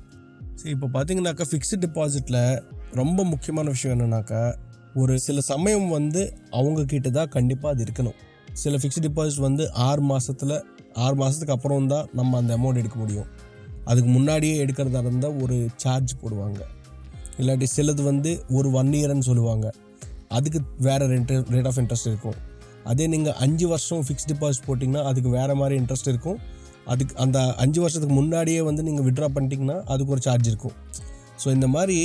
சரி 0.56 0.70
இப்போ 0.70 0.88
பார்த்தீங்கன்னாக்கா 0.88 1.46
ஃபிக்ஸ்டு 1.52 1.80
டெபாசிட்டில் 1.86 2.62
ரொம்ப 2.92 3.24
முக்கியமான 3.24 3.70
விஷயம் 3.70 3.94
என்னன்னாக்கா 3.96 4.56
ஒரு 4.96 5.20
சில 5.20 5.42
சமயம் 5.42 5.88
வந்து 5.90 6.38
அவங்க 6.50 6.86
கிட்ட 6.86 7.10
தான் 7.10 7.30
கண்டிப்பாக 7.30 7.76
அது 7.76 7.84
இருக்கணும். 7.84 8.18
சில 8.54 8.78
ஃபிக்ஸ்டு 8.78 9.02
டிபாசிட் 9.02 9.40
வந்து 9.40 9.72
ஆறு 9.72 10.02
மாதத்தில் 10.02 10.64
ஆறு 10.94 11.16
மாதத்துக்கு 11.16 11.54
அப்புறம் 11.54 11.88
தான் 11.88 12.08
நம்ம 12.14 12.38
அந்த 12.38 12.58
அமௌண்ட் 12.58 12.78
எடுக்க 12.78 13.00
முடியும். 13.00 13.26
அதுக்கு 13.86 14.10
முன்னாடியே 14.10 14.66
எடுக்கிறதா 14.66 15.02
இருந்தால் 15.06 15.42
ஒரு 15.42 15.68
சார்ஜ் 15.76 16.14
போடுவாங்க. 16.22 16.60
இல்லாட்டி 17.38 17.68
சிலது 17.76 18.04
வந்து 18.04 18.44
ஒரு 18.50 18.72
ஒன் 18.72 18.88
இயர்னு 18.88 19.20
சொல்லுவாங்க. 19.20 19.74
அதுக்கு 20.30 20.62
வேறு 20.78 21.08
ரெண்ட் 21.08 21.34
ரேட் 21.54 21.68
ஆஃப் 21.68 21.78
இன்ட்ரெஸ்ட் 21.78 22.08
இருக்கும். 22.08 22.38
அதே 22.92 23.06
நீங்கள் 23.14 23.38
அஞ்சு 23.46 23.66
வருஷம் 23.72 24.04
ஃபிக்ஸ்ட் 24.08 24.30
டிபாசிட் 24.32 24.68
போட்டிங்கன்னா 24.68 25.04
அதுக்கு 25.10 25.30
வேறு 25.38 25.56
மாதிரி 25.62 25.76
இன்ட்ரெஸ்ட் 25.82 26.10
இருக்கும். 26.14 26.40
அதுக்கு 26.94 27.14
அந்த 27.24 27.40
அஞ்சு 27.64 27.80
வருஷத்துக்கு 27.84 28.16
முன்னாடியே 28.22 28.62
வந்து 28.70 28.82
நீங்கள் 28.88 29.06
விட்ரா 29.10 29.28
பண்ணிட்டீங்கன்னா 29.36 29.78
அதுக்கு 29.94 30.14
ஒரு 30.16 30.24
சார்ஜ் 30.28 30.50
இருக்கும். 30.52 30.76
ஸோ 31.42 31.48
இந்த 31.58 31.68
மாதிரி 31.76 32.00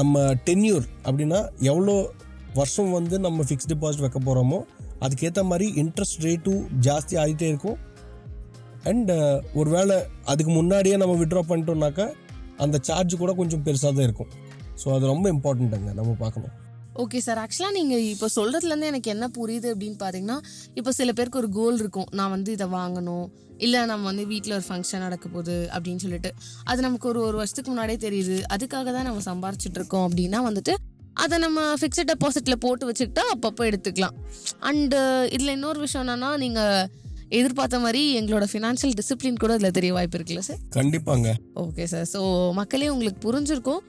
நம்ம 0.00 0.20
டென்யூர் 0.48 0.84
அப்படின்னா 1.06 1.40
எவ்வளோ 1.70 1.94
வருஷம் 2.58 2.92
வந்து 2.98 3.16
நம்ம 3.26 3.44
ஃபிக்ஸ் 3.48 3.70
டிபாசிட் 3.72 4.04
வைக்க 4.04 4.20
போகிறோமோ 4.28 4.58
அதுக்கேற்ற 5.04 5.42
மாதிரி 5.50 5.66
இன்ட்ரெஸ்ட் 5.82 6.20
ரேட்டும் 6.26 6.62
ஜாஸ்தி 6.86 7.14
ஆகிட்டே 7.22 7.46
இருக்கும். 7.52 7.78
அண்ட் 8.90 9.12
ஒருவேளை 9.60 9.96
அதுக்கு 10.32 10.52
முன்னாடியே 10.58 10.96
நம்ம 11.02 11.14
விட்ரா 11.22 11.42
பண்ணிட்டோம்னாக்கா 11.50 12.06
அந்த 12.64 12.76
சார்ஜ் 12.88 13.14
கூட 13.22 13.32
கொஞ்சம் 13.40 13.62
பெருசாக 13.66 13.92
தான் 13.96 14.06
இருக்கும். 14.08 14.32
ஸோ 14.80 14.88
அது 14.96 15.04
ரொம்ப 15.12 15.26
இம்பார்ட்டண்ட்டுங்க 15.34 15.92
நம்ம 16.00 16.12
பார்க்கணும். 16.24 16.54
ஓகே 17.00 17.18
சார் 17.26 17.38
ஆக்சுவலாக 17.42 17.74
நீங்கள் 17.76 18.02
இப்போ 18.14 18.26
சொல்கிறதுலேருந்து 18.36 18.88
எனக்கு 18.92 19.10
என்ன 19.14 19.26
புரியுது 19.36 19.68
அப்படின்னு 19.74 19.98
பார்த்தீங்கன்னா 20.02 20.36
இப்போ 20.78 20.90
சில 20.98 21.12
பேருக்கு 21.18 21.40
ஒரு 21.42 21.50
கோல் 21.58 21.78
இருக்கும். 21.82 22.08
நான் 22.18 22.32
வந்து 22.36 22.50
இதை 22.56 22.66
வாங்கணும். 22.78 23.26
இல்லை 23.66 23.80
நம்ம 23.90 24.04
வந்து 24.10 24.24
வீட்டில் 24.32 24.54
ஒரு 24.58 24.64
ஃபங்க்ஷன் 24.68 25.04
நடக்க 25.06 25.26
போகுது 25.28 25.56
அப்படின்னு 25.74 26.02
சொல்லிட்டு. 26.04 26.30
அது 26.70 26.80
நமக்கு 26.86 27.06
ஒரு 27.12 27.20
ஒரு 27.28 27.36
வருஷத்துக்கு 27.40 27.70
முன்னாடியே 27.72 28.00
தெரியுது. 28.06 28.36
அதுக்காக 28.54 28.92
தான் 28.96 29.06
நம்ம 29.08 29.22
சம்பாரிச்சிட்டு 29.28 29.78
இருக்கோம் 29.80 30.06
அப்படின்னா 30.08 30.40
வந்துட்டு 30.48 30.74
அதை 31.22 31.36
நம்ம 31.44 31.60
ஃபிக்ஸட் 31.80 32.10
டெபாசிட்டில் 32.10 32.62
போட்டு 32.64 32.88
வச்சுக்கிட்டா 32.88 33.24
அப்பப்போ 33.34 33.62
எடுத்துக்கலாம். 33.70 34.16
அண்டு 34.70 34.98
இதில் 35.36 35.54
இன்னொரு 35.58 35.80
விஷயம் 35.84 36.04
என்னன்னா 36.04 36.30
நீங்கள் 36.44 36.88
எதிர்பார்த்த 37.38 37.78
மாதிரி 37.84 38.00
எங்களோட 38.20 38.46
ஃபினான்ஷியல் 38.52 38.94
டிசிப்ளின் 38.98 39.38
கூட 39.42 39.52
இதில் 39.58 39.76
தெரிய 39.78 39.92
வாய்ப்பு 39.96 40.16
இருக்குல்ல 40.18 40.42
சார் 40.48 40.60
கண்டிப்பாங்க. 40.78 41.28
ஓகே 41.64 41.84
சார் 41.92 42.06
ஸோ 42.14 42.20
மக்களே 42.60 42.88
உங்களுக்கு 42.94 43.20
புரிஞ்சிருக்கும். 43.28 43.82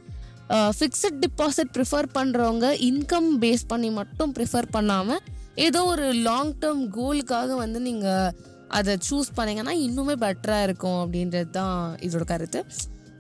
ஃபிக்ஸட் 0.50 1.20
டிபாசிட் 1.26 1.72
ப்ரிஃபர் 1.78 2.08
பண்ணுறவங்க 2.18 2.68
இன்கம் 2.90 3.30
பேஸ் 3.44 3.64
பண்ணி 3.68 3.90
மட்டும் 3.90 4.34
ப்ரிஃபர் 4.38 4.68
பண்ணாமல் 4.72 5.22
ஏதோ 5.56 5.86
ஒரு 5.86 6.14
லாங் 6.28 6.54
டேர்ம் 6.62 6.84
கோலுக்காக 6.98 7.56
வந்து 7.56 7.80
நீங்கள் 7.80 8.34
அதை 8.68 8.94
சூஸ் 9.10 9.30
பண்ணிங்கன்னா 9.38 9.74
இன்னுமே 9.88 10.16
பெட்டராக 10.26 10.68
இருக்கும் 10.68 11.00
அப்படின்றது 11.04 11.50
தான் 11.50 11.98
இதோட 12.06 12.24
கருத்து. 12.24 12.60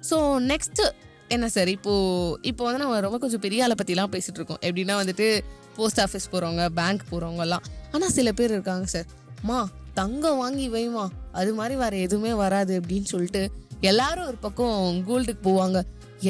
ஸோ 0.10 0.18
நெக்ஸ்ட்டு 0.52 0.86
என்ன 1.28 1.50
சார் 1.50 1.68
இப்போ 1.68 1.94
இப்போ 2.42 2.64
வந்து 2.64 2.82
நம்ம 2.84 3.00
ரொம்ப 3.00 3.18
கொஞ்சம் 3.18 3.44
பெரிய 3.46 3.64
ஆளை 3.66 3.76
பற்றிலாம் 3.80 4.14
பேசிகிட்டு 4.16 4.40
இருக்கோம். 4.40 4.62
எப்படின்னா 4.68 4.96
வந்துட்டு 5.02 5.28
போஸ்ட் 5.76 6.02
ஆஃபீஸ் 6.06 6.32
போகிறவங்க 6.32 6.66
பேங்க் 6.80 7.04
போகிறவங்கலாம் 7.12 7.64
ஆனால் 7.92 8.14
சில 8.18 8.32
பேர் 8.32 8.52
இருக்காங்க 8.52 8.86
சார் 8.86 9.08
மா 9.44 9.60
தங்கம் 9.94 10.40
வாங்கி 10.44 10.70
வைமா 10.70 11.06
அது 11.32 11.54
மாதிரி 11.54 11.76
வேறு 11.76 11.98
எதுவுமே 12.02 12.34
வராது 12.34 12.82
அப்படின்னு 12.82 13.04
சொல்லிட்டு 13.04 13.42
எல்லாரும் 13.80 14.28
ஒரு 14.32 14.38
பக்கம் 14.38 15.04
கோல்டுக்கு 15.08 15.42
போவாங்க. 15.50 15.80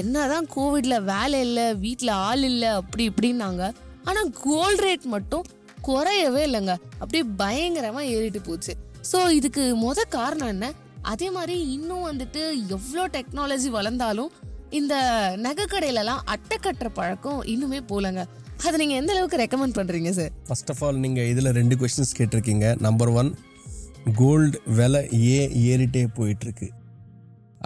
என்னதான் 0.01 0.45
கோவிட்ல 0.55 0.95
வேலை 1.11 1.39
இல்லை 1.47 1.65
வீட்டில் 1.85 2.11
ஆள் 2.27 2.43
இல்லை 2.51 2.69
அப்படி 2.79 3.03
இப்படின்னாங்க. 3.09 3.63
ஆனால் 4.09 4.29
கோல்ட் 4.45 4.83
ரேட் 4.85 5.05
மட்டும் 5.15 5.45
குறையவே 5.87 6.41
இல்லைங்க. 6.47 6.73
அப்படியே 7.01 7.23
பயங்கரமா 7.41 8.01
ஏறிட்டு 8.15 8.41
போச்சு. 8.47 8.73
ஸோ 9.11 9.19
இதுக்கு 9.39 9.63
முத 9.83 9.99
காரணம் 10.17 10.51
என்ன? 10.53 10.67
அதே 11.11 11.27
மாதிரி 11.37 11.55
இன்னும் 11.75 12.07
வந்துட்டு 12.09 12.41
எவ்வளோ 12.75 13.05
டெக்னாலஜி 13.15 13.69
வளர்ந்தாலும் 13.77 14.31
இந்த 14.79 14.93
நகை 15.45 15.65
கடையிலலாம் 15.71 16.21
அட்டை 16.33 16.57
கட்டுற 16.57 16.89
பழக்கம் 16.99 17.41
இன்னுமே 17.53 17.79
போலங்க. 17.91 18.21
அதை 18.67 18.75
நீங்கள் 18.81 18.99
எந்த 19.01 19.11
அளவுக்கு 19.15 19.41
ரெக்கமெண்ட் 19.43 19.77
பண்ணுறீங்க 19.79 20.11
சார் 20.19 20.31
ஃபர்ஸ்ட் 20.47 20.71
ஆஃப் 20.73 20.83
ஆல் 20.87 21.01
நீங்கள் 21.05 21.27
இதில் 21.31 21.55
ரெண்டு 21.59 21.75
கொஸ்டின்ஸ் 21.81 22.15
கேட்டிருக்கீங்க. 22.19 22.67
நம்பர் 22.87 23.11
ஒன் 23.21 23.31
கோல்டு 24.21 24.57
விலை 24.77 25.01
ஏன் 25.35 25.51
ஏறிட்டே 25.71 26.05
போயிட்டுருக்கு 26.19 26.69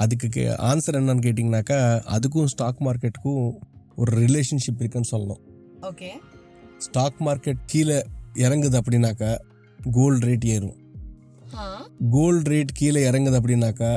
அதுக்கு 0.04 0.44
ஆன்சர் 0.70 0.98
என்னன்னு 1.00 1.25
கேட்டிங்கனாக்கா 1.25 1.80
அதுக்கும் 2.16 2.50
ஸ்டாக் 2.54 2.82
மார்க்கெட்டுக்கும் 2.88 3.46
ஒரு 4.01 4.12
ரிலேஷன்ஷிப் 4.24 4.82
இருக்குன்னு 4.84 5.12
சொல்லணும். 5.13 5.42
ஓகே 5.89 6.10
ஸ்டாக் 6.86 7.22
மார்க்கெட் 7.27 7.63
கீழே 7.72 7.98
இறங்குது 8.46 8.77
அப்படின்னாக்கா 8.82 9.32
கோல்டு 9.80 10.25
ரேட் 10.27 10.46
ஏறும். 10.56 10.77
கோல்டு 12.16 12.50
ரேட் 12.54 12.77
கீழே 12.80 13.01
இறங்குது 13.10 13.39
அப்படின்னாக்கா 13.39 13.92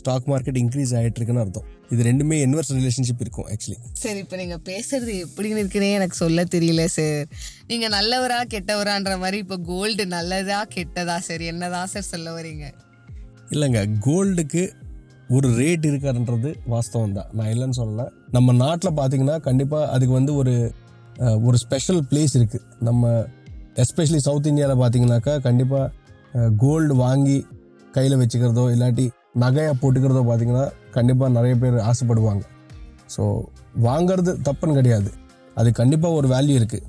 ஸ்டாக் 0.00 0.26
மார்க்கெட் 0.30 0.58
இன்க்ரீஸ் 0.60 0.92
ஆகிட்டு 0.98 1.18
இருக்குன்னு 1.18 1.42
அர்த்தம். 1.44 1.68
இது 1.92 2.02
ரெண்டுமே 2.08 2.36
இன்வெர்ஸ் 2.46 2.72
ரிலேஷன்ஷிப் 2.78 3.22
இருக்கும் 3.24 3.46
ஆக்சுவலி 3.52 3.78
சரி 4.02 4.20
இப்போ 4.24 4.36
நீங்கள் 4.40 4.62
பேசுறது 4.68 5.14
எப்படின்னு 5.26 5.62
இருக்குன்னே 5.62 5.88
எனக்கு 5.98 6.16
சொல்ல 6.24 6.44
தெரியல 6.54 6.82
சார் 6.96 7.22
நீங்கள் 7.70 7.92
நல்லவரா 7.96 8.40
கெட்டவரான்ற 8.54 9.14
மாதிரி 9.22 9.38
இப்போ 9.44 9.58
கோல்டு 9.70 10.06
நல்லதா 10.16 10.60
கெட்டதா 10.76 11.16
சார் 11.28 11.44
என்னதா 11.52 11.82
சார் 11.94 12.10
சொல்ல 12.12 12.34
வரீங்க 12.38 12.66
இல்லைங்க 13.54 13.82
கோல்டுக்கு 14.06 14.62
ஒரு 15.36 15.48
ரேட் 15.60 15.84
இருக்காருன்றது 15.88 16.50
வாஸ்தவம் 16.72 17.16
தான் 17.16 17.30
நான் 17.38 17.50
இல்லைன்னு 17.52 17.78
சொல்லலை. 17.80 18.06
நம்ம 18.36 18.52
நாட்டில் 18.62 18.96
பார்த்தீங்கன்னா 18.98 19.36
கண்டிப்பாக 19.48 19.90
அதுக்கு 19.94 20.14
வந்து 20.18 20.32
ஒரு 20.40 20.54
ஒரு 21.48 21.56
ஸ்பெஷல் 21.64 22.00
பிளேஸ் 22.10 22.34
இருக்குது 22.38 22.64
நம்ம 22.88 23.10
எஸ்பெஷலி 23.84 24.20
சவுத் 24.26 24.48
இந்தியாவில் 24.50 24.80
பார்த்தீங்கன்னாக்கா 24.82 25.34
கண்டிப்பாக 25.46 26.46
கோல்டு 26.62 26.94
வாங்கி 27.04 27.38
கையில் 27.96 28.20
வச்சுக்கிறதோ 28.22 28.64
இல்லாட்டி 28.74 29.06
நகையாக 29.42 29.76
போட்டுக்கிறதோ 29.82 30.22
பார்த்தீங்கன்னா 30.28 30.66
கண்டிப்பாக 30.96 31.30
நிறைய 31.38 31.54
பேர் 31.62 31.78
ஆசைப்படுவாங்க. 31.90 32.44
ஸோ 33.14 33.22
வாங்குறது 33.88 34.32
தப்புன்னு 34.48 34.78
கிடையாது. 34.80 35.10
அது 35.60 35.68
கண்டிப்பாக 35.80 36.18
ஒரு 36.20 36.28
வேல்யூ 36.34 36.56
இருக்குது 36.60 36.86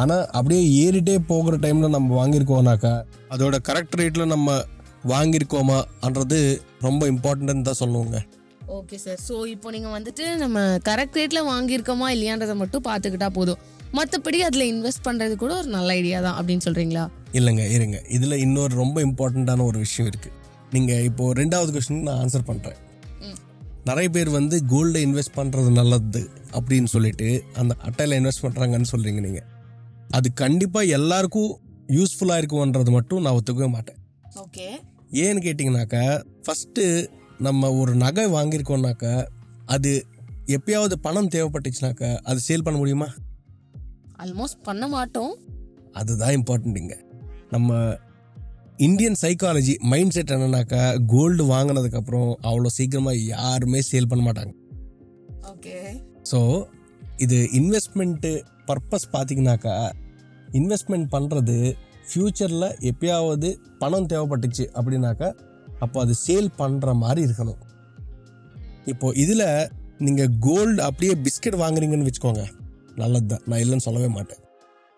ஆனால் 0.00 0.24
அப்படியே 0.38 0.62
ஏறிட்டே 0.84 1.16
போகிற 1.30 1.56
டைமில் 1.64 1.94
நம்ம 1.96 2.14
வாங்கியிருக்கோம்னாக்கா 2.20 2.92
அதோட 3.34 3.56
கரெக்ட் 3.68 3.98
ரேட்டில் 4.00 4.32
நம்ம 4.34 4.54
வாங்கியிருக்கோமான்றது 5.10 6.38
ரொம்ப 6.80 7.06
இம்பார்ட்டன்ட்னு 7.06 7.68
தான் 7.68 7.80
சொல்லுவோங்க 7.82 8.18
ஓகே 8.78 8.96
சார் 8.96 9.20
ஸோ 9.28 9.34
இப்போ 9.46 9.68
நீங்கள் 9.70 9.94
வந்துட்டு 9.96 10.24
நம்ம 10.42 10.58
கரெக்ட் 10.88 11.16
ரேட்டில் 11.18 11.48
வாங்கியிருக்கோமா 11.50 12.06
இல்லையான்றதை 12.14 12.54
மட்டும் 12.60 12.84
பார்த்துக்கிட்டா 12.88 13.28
போதும். 13.38 13.58
மற்றபடி 13.98 14.38
அதில் 14.46 14.70
இன்வெஸ்ட் 14.72 15.04
பண்ணுறது 15.06 15.34
கூட 15.36 15.52
ஒரு 15.56 15.68
நல்ல 15.68 15.92
ஐடியா 15.92 16.18
தான் 16.26 16.36
அப்படின்னு 16.38 16.64
சொல்கிறீங்களா 16.66 17.02
இல்லைங்க 17.38 17.64
இருங்க. 17.76 17.98
இதில் 18.16 18.36
இன்னொரு 18.44 18.74
ரொம்ப 18.74 18.96
இம்பார்ட்டண்ட்டான 19.08 19.64
ஒரு 19.64 19.78
விஷயம் 19.78 20.08
இருக்குது 20.12 20.38
நீங்கள் 20.74 21.04
இப்போது 21.08 21.36
ரெண்டாவது 21.40 21.72
கொஸ்டினுக்கு 21.74 22.08
நான் 22.10 22.20
ஆன்சர் 22.24 22.48
பண்ணுறேன். 22.50 22.78
நிறைய 23.90 24.08
பேர் 24.14 24.30
வந்து 24.38 24.56
கோல்டை 24.72 25.00
இன்வெஸ்ட் 25.06 25.36
பண்ணுறது 25.38 25.70
நல்லது 25.80 26.22
அப்படின்னு 26.56 26.88
சொல்லிட்டு 26.94 27.28
அந்த 27.60 27.72
அட்டையில் 27.88 28.18
இன்வெஸ்ட் 28.18 28.44
பண்ணுறாங்கன்னு 28.44 28.90
சொல்கிறீங்க 28.92 29.20
நீங்கள் 29.20 29.48
அது 30.18 30.28
கண்டிப்பாக 30.42 30.94
எல்லாருக்கும் 30.98 31.52
யூஸ்ஃபுல்லாக 31.98 32.40
இருக்கும்ன்றது 32.42 32.90
மட்டும் 32.98 33.22
நான் 33.24 33.36
ஒத்துக்கவே 33.38 33.68
மாட்டேன். 33.76 33.98
ஓகே 34.42 34.66
ஏன்னு 35.12 35.40
கேட்டிங்கனாக்கா 35.44 36.02
ஃபஸ்ட்டு 36.44 36.84
நம்ம 37.38 37.70
ஒரு 37.74 37.94
நகை 37.94 38.24
வாங்கியிருக்கோம்னாக்கா 38.26 39.26
அது 39.66 39.92
எப்பயாவது 40.46 40.94
பணம் 41.06 41.28
தேவைப்பட்டுச்சுனாக்கா 41.28 42.10
அது 42.22 42.40
சேல் 42.40 42.62
பண்ண 42.62 42.78
முடியுமா? 42.78 43.08
ஆல்மோஸ்ட் 44.22 44.62
பண்ண 44.62 44.88
மாட்டோம். 44.88 45.32
அதுதான் 45.92 46.34
இம்பார்ட்டண்ட்டுங்க 46.38 46.96
நம்ம 47.50 47.98
இந்தியன் 48.76 49.18
சைக்காலஜி 49.22 49.74
மைண்ட் 49.92 50.10
செட் 50.10 50.30
என்னன்னாக்கா 50.30 50.82
கோல்டு 51.06 51.44
வாங்கினதுக்கப்புறம் 51.44 52.30
அவ்வளோ 52.42 52.70
சீக்கிரமாக 52.76 53.16
யாருமே 53.16 53.80
சேல் 53.90 54.08
பண்ண 54.08 54.24
மாட்டாங்க. 54.26 54.52
ஓகே 55.52 55.76
ஸோ 56.30 56.66
இது 57.16 57.38
இன்வெஸ்ட்மெண்ட்டு 57.60 58.30
பர்பஸ் 58.66 59.12
பார்த்தீங்கன்னாக்கா 59.12 59.90
இன்வெஸ்ட்மெண்ட் 60.52 61.08
பண்ணுறது 61.16 61.76
ஃப்யூச்சரில் 62.08 62.68
எப்பயாவது 62.90 63.48
பணம் 63.82 64.08
தேவைப்பட்டுச்சு 64.12 64.64
அப்படின்னாக்கா 64.76 65.28
அப்போ 65.84 65.98
அது 66.04 66.14
சேல் 66.26 66.50
பண்ணுற 66.60 66.92
மாதிரி 67.04 67.20
இருக்கணும். 67.28 67.60
இப்போது 68.92 69.16
இதில் 69.22 69.46
நீங்கள் 70.06 70.32
கோல்டு 70.46 70.80
அப்படியே 70.88 71.14
பிஸ்கட் 71.24 71.58
வாங்குறீங்கன்னு 71.62 72.08
வச்சுக்கோங்க. 72.08 72.44
நல்லது 73.02 73.26
தான் 73.32 73.44
நான் 73.48 73.60
இல்லைன்னு 73.64 73.86
சொல்லவே 73.86 74.08
மாட்டேன். 74.16 74.40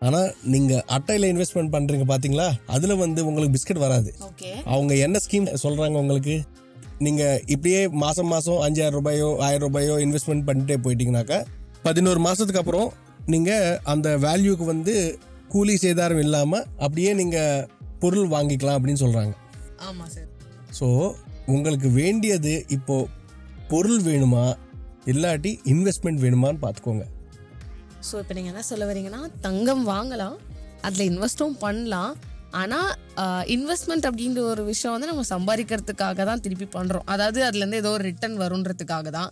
ஆனால் 0.02 0.30
நீங்கள் 0.52 0.82
அட்டையில் 0.96 1.30
இன்வெஸ்ட்மெண்ட் 1.32 1.72
பண்ணுறீங்க 1.74 2.06
பார்த்தீங்களா 2.10 2.48
அதில் 2.74 3.00
வந்து 3.02 3.20
உங்களுக்கு 3.28 3.54
பிஸ்கட் 3.56 3.84
வராது. 3.84 4.10
அவங்க 4.72 4.92
என்ன 5.06 5.20
ஸ்கீம் 5.26 5.48
சொல்கிறாங்க 5.64 5.96
உங்களுக்கு? 6.02 6.36
நீங்கள் 7.04 7.40
இப்படியே 7.54 7.80
மாதம் 8.02 8.30
மாதம் 8.32 8.60
அஞ்சாயிரம் 8.66 8.96
ரூபாயோ 8.98 9.28
ஆயிரம் 9.46 9.66
ரூபாயோ 9.66 9.94
இன்வெஸ்ட்மெண்ட் 10.06 10.46
பண்ணிட்டே 10.48 10.76
போயிட்டீங்கனாக்கா 10.84 11.38
பதினோரு 11.86 12.20
மாதத்துக்கு 12.26 12.62
அப்புறம் 12.62 12.90
நீங்கள் 13.32 13.78
அந்த 13.92 14.08
வேல்யூக்கு 14.26 14.66
வந்து 14.74 14.94
கூலி 15.54 15.74
சேதாரம் 15.84 16.22
இல்லாமல் 16.26 16.66
அப்படியே 16.84 17.10
நீங்கள் 17.22 17.66
பொருள் 18.04 18.28
வாங்கிக்கலாம் 18.36 18.78
அப்படின்னு 18.78 19.02
சொல்கிறாங்க 19.04 19.34
ஆமாம் 19.88 20.10
சார். 20.14 20.28
ஸோ 20.78 20.86
உங்களுக்கு 21.54 21.88
வேண்டியது 22.00 22.54
இப்போ 22.76 22.96
பொருள் 23.72 24.00
வேணுமா? 24.10 24.44
இல்லாட்டி 25.12 25.50
இன்வெஸ்ட்மெண்ட் 25.72 26.22
வேணுமான்னு 26.24 26.62
பார்த்துக்கோங்க 26.64 27.04
ஸோ 28.08 28.14
இப்போ 28.22 28.34
நீங்கள் 28.36 28.52
என்ன 28.52 28.62
சொல்ல 28.70 28.84
வரீங்கன்னா 28.90 29.20
தங்கம் 29.46 29.84
வாங்கலாம் 29.92 30.36
அதில் 30.86 31.08
இன்வெஸ்ட்டும் 31.10 31.54
பண்ணலாம். 31.64 32.12
ஆனால் 32.60 32.90
இன்வெஸ்ட்மெண்ட் 33.54 34.06
அப்படின்ற 34.08 34.40
ஒரு 34.50 34.62
விஷயம் 34.72 34.94
வந்து 34.94 35.08
நம்ம 35.10 35.22
சம்பாதிக்கிறதுக்காக 35.32 36.24
தான் 36.28 36.42
திருப்பி 36.44 36.66
பண்ணுறோம் 36.76 37.06
அதாவது 37.12 37.40
அதுலேருந்து 37.46 37.80
ஏதோ 37.82 37.92
ஒரு 37.96 38.04
ரிட்டர்ன் 38.10 38.36
வருன்றதுக்காக 38.42 39.08
தான். 39.16 39.30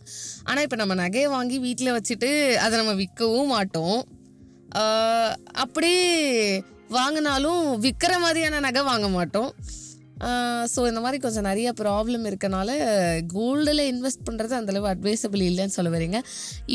ஆனால் 0.49 0.65
இப்போ 0.67 0.79
நம்ம 0.81 0.95
நகையை 1.03 1.29
வாங்கி 1.37 1.59
வீட்டில் 1.67 1.95
வச்சுட்டு 1.97 2.31
அதை 2.65 2.75
நம்ம 2.81 2.95
விற்கவும் 3.03 3.53
மாட்டோம். 3.57 4.01
அப்படியே 5.65 6.07
வாங்கினாலும் 6.97 7.63
விற்கிற 7.85 8.13
மாதிரியான 8.25 8.61
நகை 8.67 8.83
வாங்க 8.91 9.09
மாட்டோம். 9.17 9.51
ஸோ 10.73 10.81
இந்த 10.91 11.01
மாதிரி 11.05 11.19
கொஞ்சம் 11.25 11.47
நிறைய 11.49 11.69
ப்ராப்ளம் 11.81 12.25
இருக்கனால 12.31 12.71
கோல்டில் 13.35 13.83
இன்வெஸ்ட் 13.93 14.27
பண்ணுறது 14.29 14.55
அந்தளவு 14.59 14.87
அட்வைசபிள் 14.93 15.43
இல்லைன்னு 15.49 15.77
சொல்ல 15.79 15.91
வரீங்க. 15.95 16.19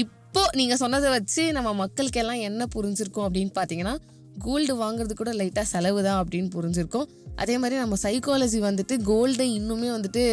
இப்போது 0.04 0.56
நீங்கள் 0.60 0.82
சொன்னதை 0.84 1.10
வச்சு 1.18 1.44
நம்ம 1.58 1.70
மக்களுக்கெல்லாம் 1.84 2.42
என்ன 2.50 2.68
புரிஞ்சிருக்கும் 2.76 3.28
அப்படின்னு 3.28 3.54
பார்த்தீங்கன்னா 3.60 3.96
கோல்டு 4.46 4.74
வாங்குறது 4.84 5.14
கூட 5.22 5.32
லைட்டாக 5.42 5.68
செலவு 5.74 6.02
தான் 6.08 6.20
அப்படின்னு 6.24 6.50
புரிஞ்சிருக்கும். 6.58 7.08
அதே 7.44 7.56
மாதிரி 7.62 7.76
நம்ம 7.84 7.96
சைக்காலஜி 8.04 8.60
வந்துட்டு 8.70 8.96
கோல்டை 9.12 9.48
இன்னுமே 9.60 9.90
வந்துட்டு 9.98 10.24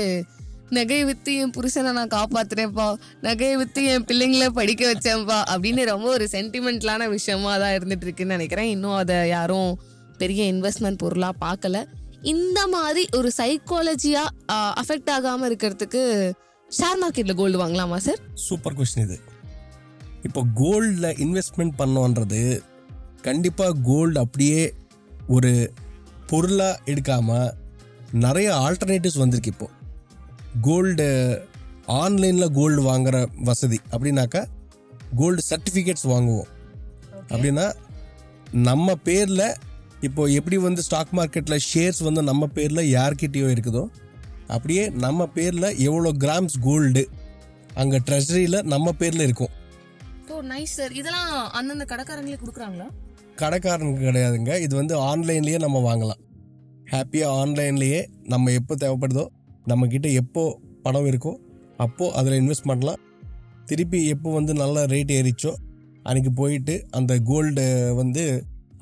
நகையை 0.70 1.04
விற்று 1.04 1.34
என் 1.36 1.52
புருஷனை 1.56 1.92
நான் 1.92 2.14
காப்பாத்துறேன்ப்பா. 2.14 2.94
நகையை 3.22 3.56
விற்று 3.56 3.84
என் 3.84 4.04
பிள்ளைங்கள 4.04 4.46
படிக்க 4.46 4.92
வச்சேன்ப்பா. 4.92 5.38
அப்படின்னு 5.54 5.84
ரொம்ப 5.84 6.08
ஒரு 6.08 6.28
சென்டிமெண்ட்லான 6.30 7.08
விஷயமா 7.08 7.58
தான் 7.58 7.74
இருந்துட்டு 7.78 8.06
இருக்குன்னு 8.08 8.36
நினைக்கிறேன். 8.36 8.68
இன்னும் 8.68 8.94
அதை 8.94 9.28
யாரும் 9.28 9.80
பெரிய 10.18 10.52
இன்வெஸ்ட்மெண்ட் 10.52 11.02
பொருளாக 11.04 11.34
பார்க்கல. 11.46 11.84
இந்த 12.22 12.66
மாதிரி 12.66 13.08
ஒரு 13.16 13.30
சைக்காலஜியாக 13.36 14.28
அஃபெக்ட் 14.82 15.10
ஆகாமல் 15.10 15.48
இருக்கிறதுக்கு 15.50 16.02
ஷேர் 16.78 17.00
மார்க்கெட்டில் 17.02 17.34
கோல்டு 17.34 17.66
வாங்கலாமா 17.66 17.96
சார் 17.96 18.20
சூப்பர் 18.34 18.76
கொஸ்டின் 18.78 19.04
இது. 19.04 19.18
இப்போ 20.22 20.42
கோல்டில் 20.54 21.10
இன்வெஸ்ட்மெண்ட் 21.24 21.74
பண்ணோன்றது 21.78 22.60
கண்டிப்பாக 23.22 23.74
கோல்டு 23.82 24.20
அப்படியே 24.20 24.74
ஒரு 25.26 25.72
பொருளாக 26.26 26.80
எடுக்காமல் 26.86 27.50
நிறைய 28.12 28.54
ஆல்டர்னேட்டிவ்ஸ் 28.54 29.22
வந்திருக்கு 29.22 29.52
இப்போது 29.52 29.72
கோல்டு 30.60 31.06
ஆன்லைனில் 31.86 32.52
கோல்டு 32.52 32.82
வாங்குற 32.82 33.16
வசதி. 33.48 33.78
அப்படின்னாக்கா 33.92 34.42
கோல்டு 35.16 35.42
சர்டிஃபிகேட்ஸ் 35.50 36.06
வாங்குவோம். 36.12 36.50
அப்படின்னா 37.28 37.66
நம்ம 38.52 38.94
பேரில் 38.94 39.46
இப்போ 40.00 40.22
எப்படி 40.28 40.56
வந்து 40.56 40.82
ஸ்டாக் 40.82 41.12
மார்க்கெட்டில் 41.12 41.64
ஷேர்ஸ் 41.72 42.00
வந்து 42.02 42.22
நம்ம 42.22 42.46
பேரில் 42.46 42.90
யார்கிட்டயோ 42.96 43.48
இருக்குதோ 43.54 43.84
அப்படியே 44.46 44.88
நம்ம 44.88 45.26
பேரில் 45.26 45.68
எவ்வளோ 45.88 46.10
கிராம்ஸ் 46.24 46.56
கோல்டு 46.62 47.08
அங்கே 47.74 47.98
ட்ரெஷரியில் 48.08 48.62
நம்ம 48.62 48.92
பேரில் 48.92 49.20
இருக்கும். 49.20 49.52
ஓ 50.30 50.42
நைஸ் 50.42 50.74
சார் 50.78 50.92
இதெல்லாம் 50.92 51.50
அந்தந்த 51.50 51.84
கடைக்காரங்களே 51.92 52.38
கொடுக்குறாங்களா? 52.42 52.86
கடைக்காரனுக்கு 53.36 54.02
கிடையாதுங்க. 54.08 54.60
இது 54.60 54.74
வந்து 54.76 54.94
ஆன்லைன்லேயே 55.10 55.58
நம்ம 55.58 55.94
வாங்கலாம். 55.94 56.20
ஹாப்பியாக 56.90 57.38
ஆன்லைன்லேயே 57.42 58.06
நம்ம 58.22 58.50
எப்போ 58.50 58.74
தேவைப்படுதோ 58.74 59.24
நம்மக்கிட்ட 59.70 60.08
எப்போ 60.22 60.42
பணம் 60.86 61.08
இருக்கோ 61.10 61.32
அப்போது 61.84 62.14
அதில் 62.18 62.40
இன்வெஸ்ட் 62.40 62.68
பண்ணலாம். 62.70 63.00
திருப்பி 63.70 64.00
எப்போ 64.14 64.28
வந்து 64.38 64.52
நல்ல 64.62 64.84
ரேட் 64.92 65.12
ஏறிச்சோ 65.18 65.52
அன்றைக்கி 66.08 66.30
போயிட்டு 66.40 66.74
அந்த 66.98 67.12
கோல்டு 67.30 67.64
வந்து 68.00 68.24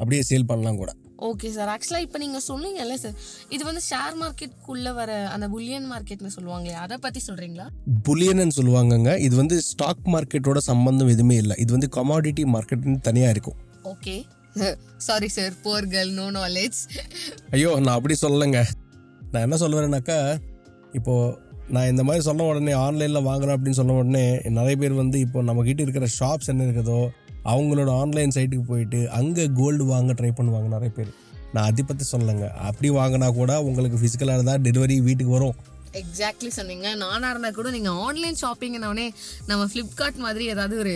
அப்படியே 0.01 0.23
சேல் 0.31 0.51
பண்ணலாம் 0.51 0.81
கூட. 0.83 0.91
ஓகே 1.29 1.49
சார் 1.57 1.71
ஆக்சுவலாக 1.75 2.07
இப்போ 2.07 2.19
நீங்கள் 2.23 2.45
சொன்னீங்கல்ல 2.49 2.95
சார் 3.03 3.17
இது 3.55 3.62
வந்து 3.69 3.83
ஷேர் 3.89 4.17
மார்க்கெட்டுக்குள்ளே 4.23 4.93
வர 5.01 5.11
அந்த 5.35 5.47
புல்லியன் 5.55 5.87
மார்க்கெட்னு 5.93 6.33
சொல்லுவாங்களே 6.37 6.77
அதை 6.85 6.97
பற்றி 7.05 7.21
சொல்கிறீங்களா 7.29 7.67
புலியன்னு 8.09 8.57
சொல்லுவாங்கங்க. 8.59 9.11
இது 9.27 9.35
வந்து 9.43 9.57
ஸ்டாக் 9.71 10.07
மார்க்கெட்டோட 10.15 10.61
சம்பந்தம் 10.71 11.12
எதுவுமே 11.15 11.37
இல்லை. 11.43 11.57
இது 11.65 11.71
வந்து 11.77 11.91
கமாடிட்டி 11.99 12.45
மார்க்கெட்னு 12.55 12.99
தனியாக 13.09 13.35
இருக்கும். 13.37 13.59
Okay 13.93 14.17
sorry 15.09 15.29
sir 15.37 15.55
poor 15.67 15.87
girl 15.93 16.15
no 16.21 16.27
knowledge 16.41 16.81
ஐயோ 17.57 17.71
நான் 17.85 17.97
அப்படி 17.99 18.17
சொல்லலைங்க. 18.25 18.62
நான் 19.33 19.45
என்ன 19.47 19.59
சொல்ல 19.62 19.79
வரேன்னாக்கா 19.79 20.19
இப்போது 20.92 21.50
நான் 21.68 21.88
இந்த 21.88 22.02
மாதிரி 22.04 22.22
சொன்ன 22.25 22.44
உடனே 22.44 22.72
ஆன்லைனில் 22.84 23.26
வாங்குறேன் 23.26 23.54
அப்படின்னு 23.56 23.80
சொன்ன 23.80 23.92
உடனே 23.92 24.25
நிறைய 24.58 24.76
பேர் 24.76 25.00
வந்து 25.02 25.18
இப்போ 25.20 25.42
நம்மக்கிட்ட 25.42 25.84
இருக்கிற 25.84 26.06
ஷாப்ஸ் 26.18 26.50
என்ன 26.52 26.64
இருக்குதோ 26.64 27.00
அவங்களோட 27.44 27.90
ஆன்லைன் 28.00 28.34
சைட்டுக்கு 28.34 28.66
போயிட்டு 28.66 29.11
அங்கே 29.18 29.44
கோல்டு 29.58 29.84
வாங்க 29.84 30.12
ட்ரை 30.12 30.30
பண்ணுவாங்க 30.38 30.68
நிறைய 30.75 30.90
பேர். 30.96 31.12
நான் 31.54 31.68
அதை 31.70 31.82
பற்றி 31.84 32.04
சொல்லலைங்க. 32.12 32.46
அப்படி 32.68 32.90
வாங்கினா 32.90 33.28
கூட 33.34 33.52
உங்களுக்கு 33.62 34.00
ஃபிசிக்கலாக 34.02 34.37
இருந்தால் 34.38 34.62
டெலிவரி 34.66 34.96
வீட்டுக்கு 35.08 35.32
வரும். 35.32 35.56
எக்ஸாக்ட்லி 36.00 36.50
சொன்னீங்க. 36.58 36.94
நானாக 36.94 37.30
இருந்தால் 37.30 37.58
கூட 37.58 37.70
நீங்கள் 37.70 37.99
ஆன்லைன் 38.06 38.38
ஷாப்பிங்னவனே 38.42 39.08
நம்ம 39.46 39.64
ஃப்ளிப்கார்ட் 39.72 40.20
மாதிரி 40.26 40.44
ஏதாவது 40.54 40.76
ஒரு 40.78 40.94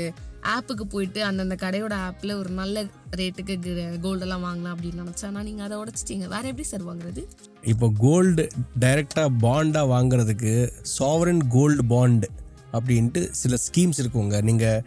ஆப்புக்கு 0.55 0.85
போயிட்டு 0.95 1.21
அந்தந்த 1.29 1.57
கடையோட 1.63 1.95
ஆப்பில் 2.09 2.33
ஒரு 2.41 2.51
நல்ல 2.61 2.85
ரேட்டுக்கு 3.21 3.55
கோல்டெல்லாம் 4.05 4.45
வாங்கலாம் 4.47 4.75
அப்படின்னு 4.75 5.03
நினச்சா 5.05 5.27
ஆனால் 5.31 5.47
நீங்கள் 5.49 5.67
அதை 5.67 5.77
உடச்சிட்டீங்க. 5.83 6.27
வேறு 6.35 6.51
எப்படி 6.51 6.67
சார் 6.71 6.89
வாங்குறது? 6.89 7.23
இப்போ 7.73 7.87
கோல்டு 8.05 8.45
டைரெக்டாக 8.85 9.31
பாண்டாக 9.45 9.93
வாங்குறதுக்கு 9.95 10.53
சாவரன் 10.97 11.43
கோல்டு 11.57 11.85
பாண்ட் 11.95 12.27
அப்படின்ட்டு 12.77 13.21
சில 13.41 13.57
ஸ்கீம்ஸ் 13.67 14.01
இருக்குங்க. 14.03 14.37
நீங்கள் 14.49 14.85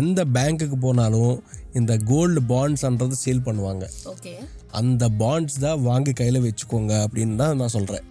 எந்த 0.00 0.20
பேங்க்குக்கு 0.36 0.78
போனாலும் 0.86 1.34
இந்த 1.80 1.92
கோல்டு 2.10 2.40
பாண்ட்ஸ்ன்றது 2.52 3.18
சேல் 3.24 3.46
பண்ணுவாங்க. 3.48 3.84
ஓகே. 4.12 4.34
அந்த 4.80 5.04
பாண்ட்ஸ் 5.22 5.58
தான் 5.66 5.82
வாங்கி 5.88 6.12
கையில் 6.20 6.44
வச்சுக்கோங்க 6.46 6.94
அப்படின்னு 7.06 7.36
தான் 7.42 7.60
நான் 7.62 7.74
சொல்கிறேன் 7.76 8.06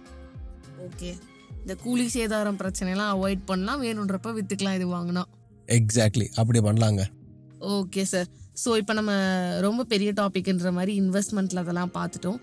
ஓகே. 0.86 1.10
இந்த 1.62 1.74
கூலி 1.84 2.06
சேதாரம் 2.14 2.60
பிரச்சனைலாம் 2.62 3.12
அவாய்ட் 3.14 3.48
பண்ணலாம். 3.50 3.82
வேணுன்றப்ப 3.86 4.32
விற்றுக்கலாம் 4.38 4.78
இது 4.78 4.86
வாங்கினா. 4.94 5.24
எக்ஸாக்ட்லி 5.76 6.26
அப்படி 6.40 6.60
பண்ணலாங்க. 6.68 7.02
ஓகே 7.76 8.02
சார் 8.12 8.28
ஸோ 8.62 8.70
இப்போ 8.80 8.92
நம்ம 8.98 9.12
ரொம்ப 9.66 9.82
பெரிய 9.92 10.10
டாபிக்ன்ற 10.20 10.70
மாதிரி 10.78 10.92
இன்வெஸ்ட்மெண்ட்டில் 11.02 11.60
அதெல்லாம் 11.62 11.92
பார்த்துட்டோம். 11.98 12.38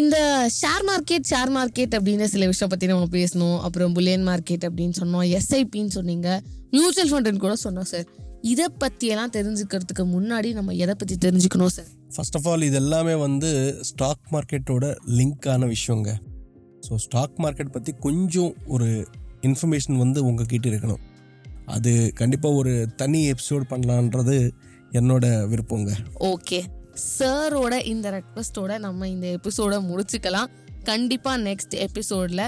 இந்த 0.00 0.16
ஷேர் 0.60 0.84
மார்க்கெட் 0.88 1.28
ஷேர் 1.32 1.50
மார்க்கெட் 1.56 1.94
அப்படின்னு 1.98 2.26
சில 2.32 2.46
விஷயம் 2.52 2.72
பற்றி 2.72 2.88
நம்ம 2.92 3.06
பேசணும். 3.18 3.58
அப்புறம் 3.66 3.94
புல்லியன் 3.96 4.26
மார்க்கெட் 4.30 4.64
அப்படின்னு 4.68 4.96
சொன்னோம். 5.00 5.24
எஸ்ஐபின்னு 5.38 5.94
சொன்னீங்க. 5.98 6.28
மியூச்சுவல் 6.76 7.10
ஃபண்டுன்னு 7.12 7.44
கூட 7.44 7.54
சொன்னோம் 7.66 7.88
சார் 7.92 8.08
இதை 8.52 8.66
பற்றியெல்லாம் 8.82 9.32
தெரிஞ்சுக்கிறதுக்கு 9.36 10.04
முன்னாடி 10.16 10.50
நம்ம 10.58 10.74
எதை 10.84 10.94
பற்றி 11.00 11.16
தெரிஞ்சுக்கணும் 11.24 11.72
சார் 11.76 11.90
ஃபர்ஸ்ட் 12.14 12.36
ஆஃப் 12.38 12.46
ஆல் 12.52 12.66
இது 12.68 12.78
எல்லாமே 12.82 13.14
வந்து 13.26 13.50
ஸ்டாக் 13.90 14.24
மார்க்கெட்டோட 14.34 14.84
லிங்க்கான 15.18 15.66
விஷயங்க. 15.74 16.10
ஸோ 16.86 16.94
ஸ்டாக் 17.06 17.36
மார்க்கெட் 17.44 17.74
பற்றி 17.76 17.92
கொஞ்சம் 18.06 18.52
ஒரு 18.74 18.88
இன்ஃபர்மேஷன் 19.48 19.98
வந்து 20.04 20.20
உங்ககிட்ட 20.28 20.66
இருக்கணும். 20.72 21.02
அது 21.74 21.92
கண்டிப்பாக 22.20 22.58
ஒரு 22.60 22.72
தனி 23.00 23.20
எபிசோட் 23.32 23.64
பண்ணலான்றது 23.72 24.36
என்னோட 24.98 25.26
விருப்பங்க. 25.50 25.90
ஓகே 26.32 26.58
சாரோட 27.18 27.74
இந்த 27.92 28.06
ரெக்வஸ்டோட 28.16 28.72
நம்ம 28.86 29.08
இந்த 29.08 29.26
எபிசோட 29.36 29.74
முடிச்சுக்கலாம். 29.90 30.50
கண்டிப்பாக 30.90 31.38
நெக்ஸ்ட் 31.48 31.74
எபிசோடில் 31.86 32.46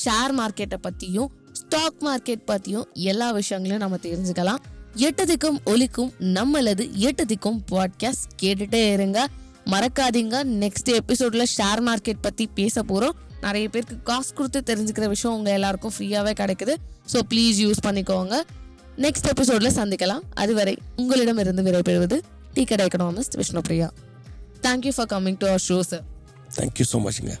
ஷேர் 0.00 0.32
மார்க்கெட்டை 0.40 0.78
பற்றியும் 0.86 1.30
ஸ்டாக் 1.60 2.00
மார்க்கெட் 2.06 2.44
பற்றியும் 2.50 2.86
எல்லா 3.10 3.28
விஷயங்களையும் 3.38 3.84
நம்ம 3.84 3.98
தெரிஞ்சுக்கலாம். 4.06 4.62
எட்டதிக்கும் 5.08 5.58
ஒலிக்கும் 5.72 6.10
நம்மளது 6.38 6.84
எட்டதிக்கும் 7.08 7.58
பாட்காஸ்ட் 7.72 8.34
கேட்டுட்டே 8.42 8.82
இருங்க. 8.92 9.20
மறக்காதீங்க. 9.72 10.36
நெக்ஸ்ட் 10.62 10.90
எபிசோட்ல 11.00 11.44
ஷேர் 11.56 11.82
மார்க்கெட் 11.88 12.24
பற்றி 12.26 12.46
பேச 12.58 12.82
போகிறோம் 12.82 13.16
நிறைய 13.44 13.66
பேருக்கு 13.68 13.96
காசு 14.10 14.30
கொடுத்து 14.34 14.60
தெரிஞ்சுக்கிற 14.68 15.06
விஷயம் 15.14 15.36
உங்கள் 15.36 15.56
எல்லாருக்கும் 15.58 15.94
ஃப்ரீயாகவே 15.96 16.32
கிடைக்குது. 16.42 16.74
ஸோ 17.12 17.20
ப்ளீஸ் 17.30 17.58
யூஸ் 17.64 17.84
பண்ணிக்கோங்க. 17.86 18.34
நெக்ஸ்ட் 18.98 19.28
எபிசோட்ல 19.32 19.70
சந்திக்கலாம். 19.80 20.24
அதுவரை 20.34 20.78
உங்களிடமிருந்து 20.96 21.62
விடைபெறுவது 21.62 22.20
டீ 22.54 22.64
கடை 22.64 22.86
economist 22.86 23.36
Vishnupriya. 23.40 23.88
Thank you 24.62 24.92
for 24.96 25.08
coming 25.12 25.38
to 25.38 25.46
our 25.46 25.64
show 25.68 25.80
sir 25.80 26.04
thank you 26.58 26.84
so 26.92 27.00
மச்ங்க 27.06 27.34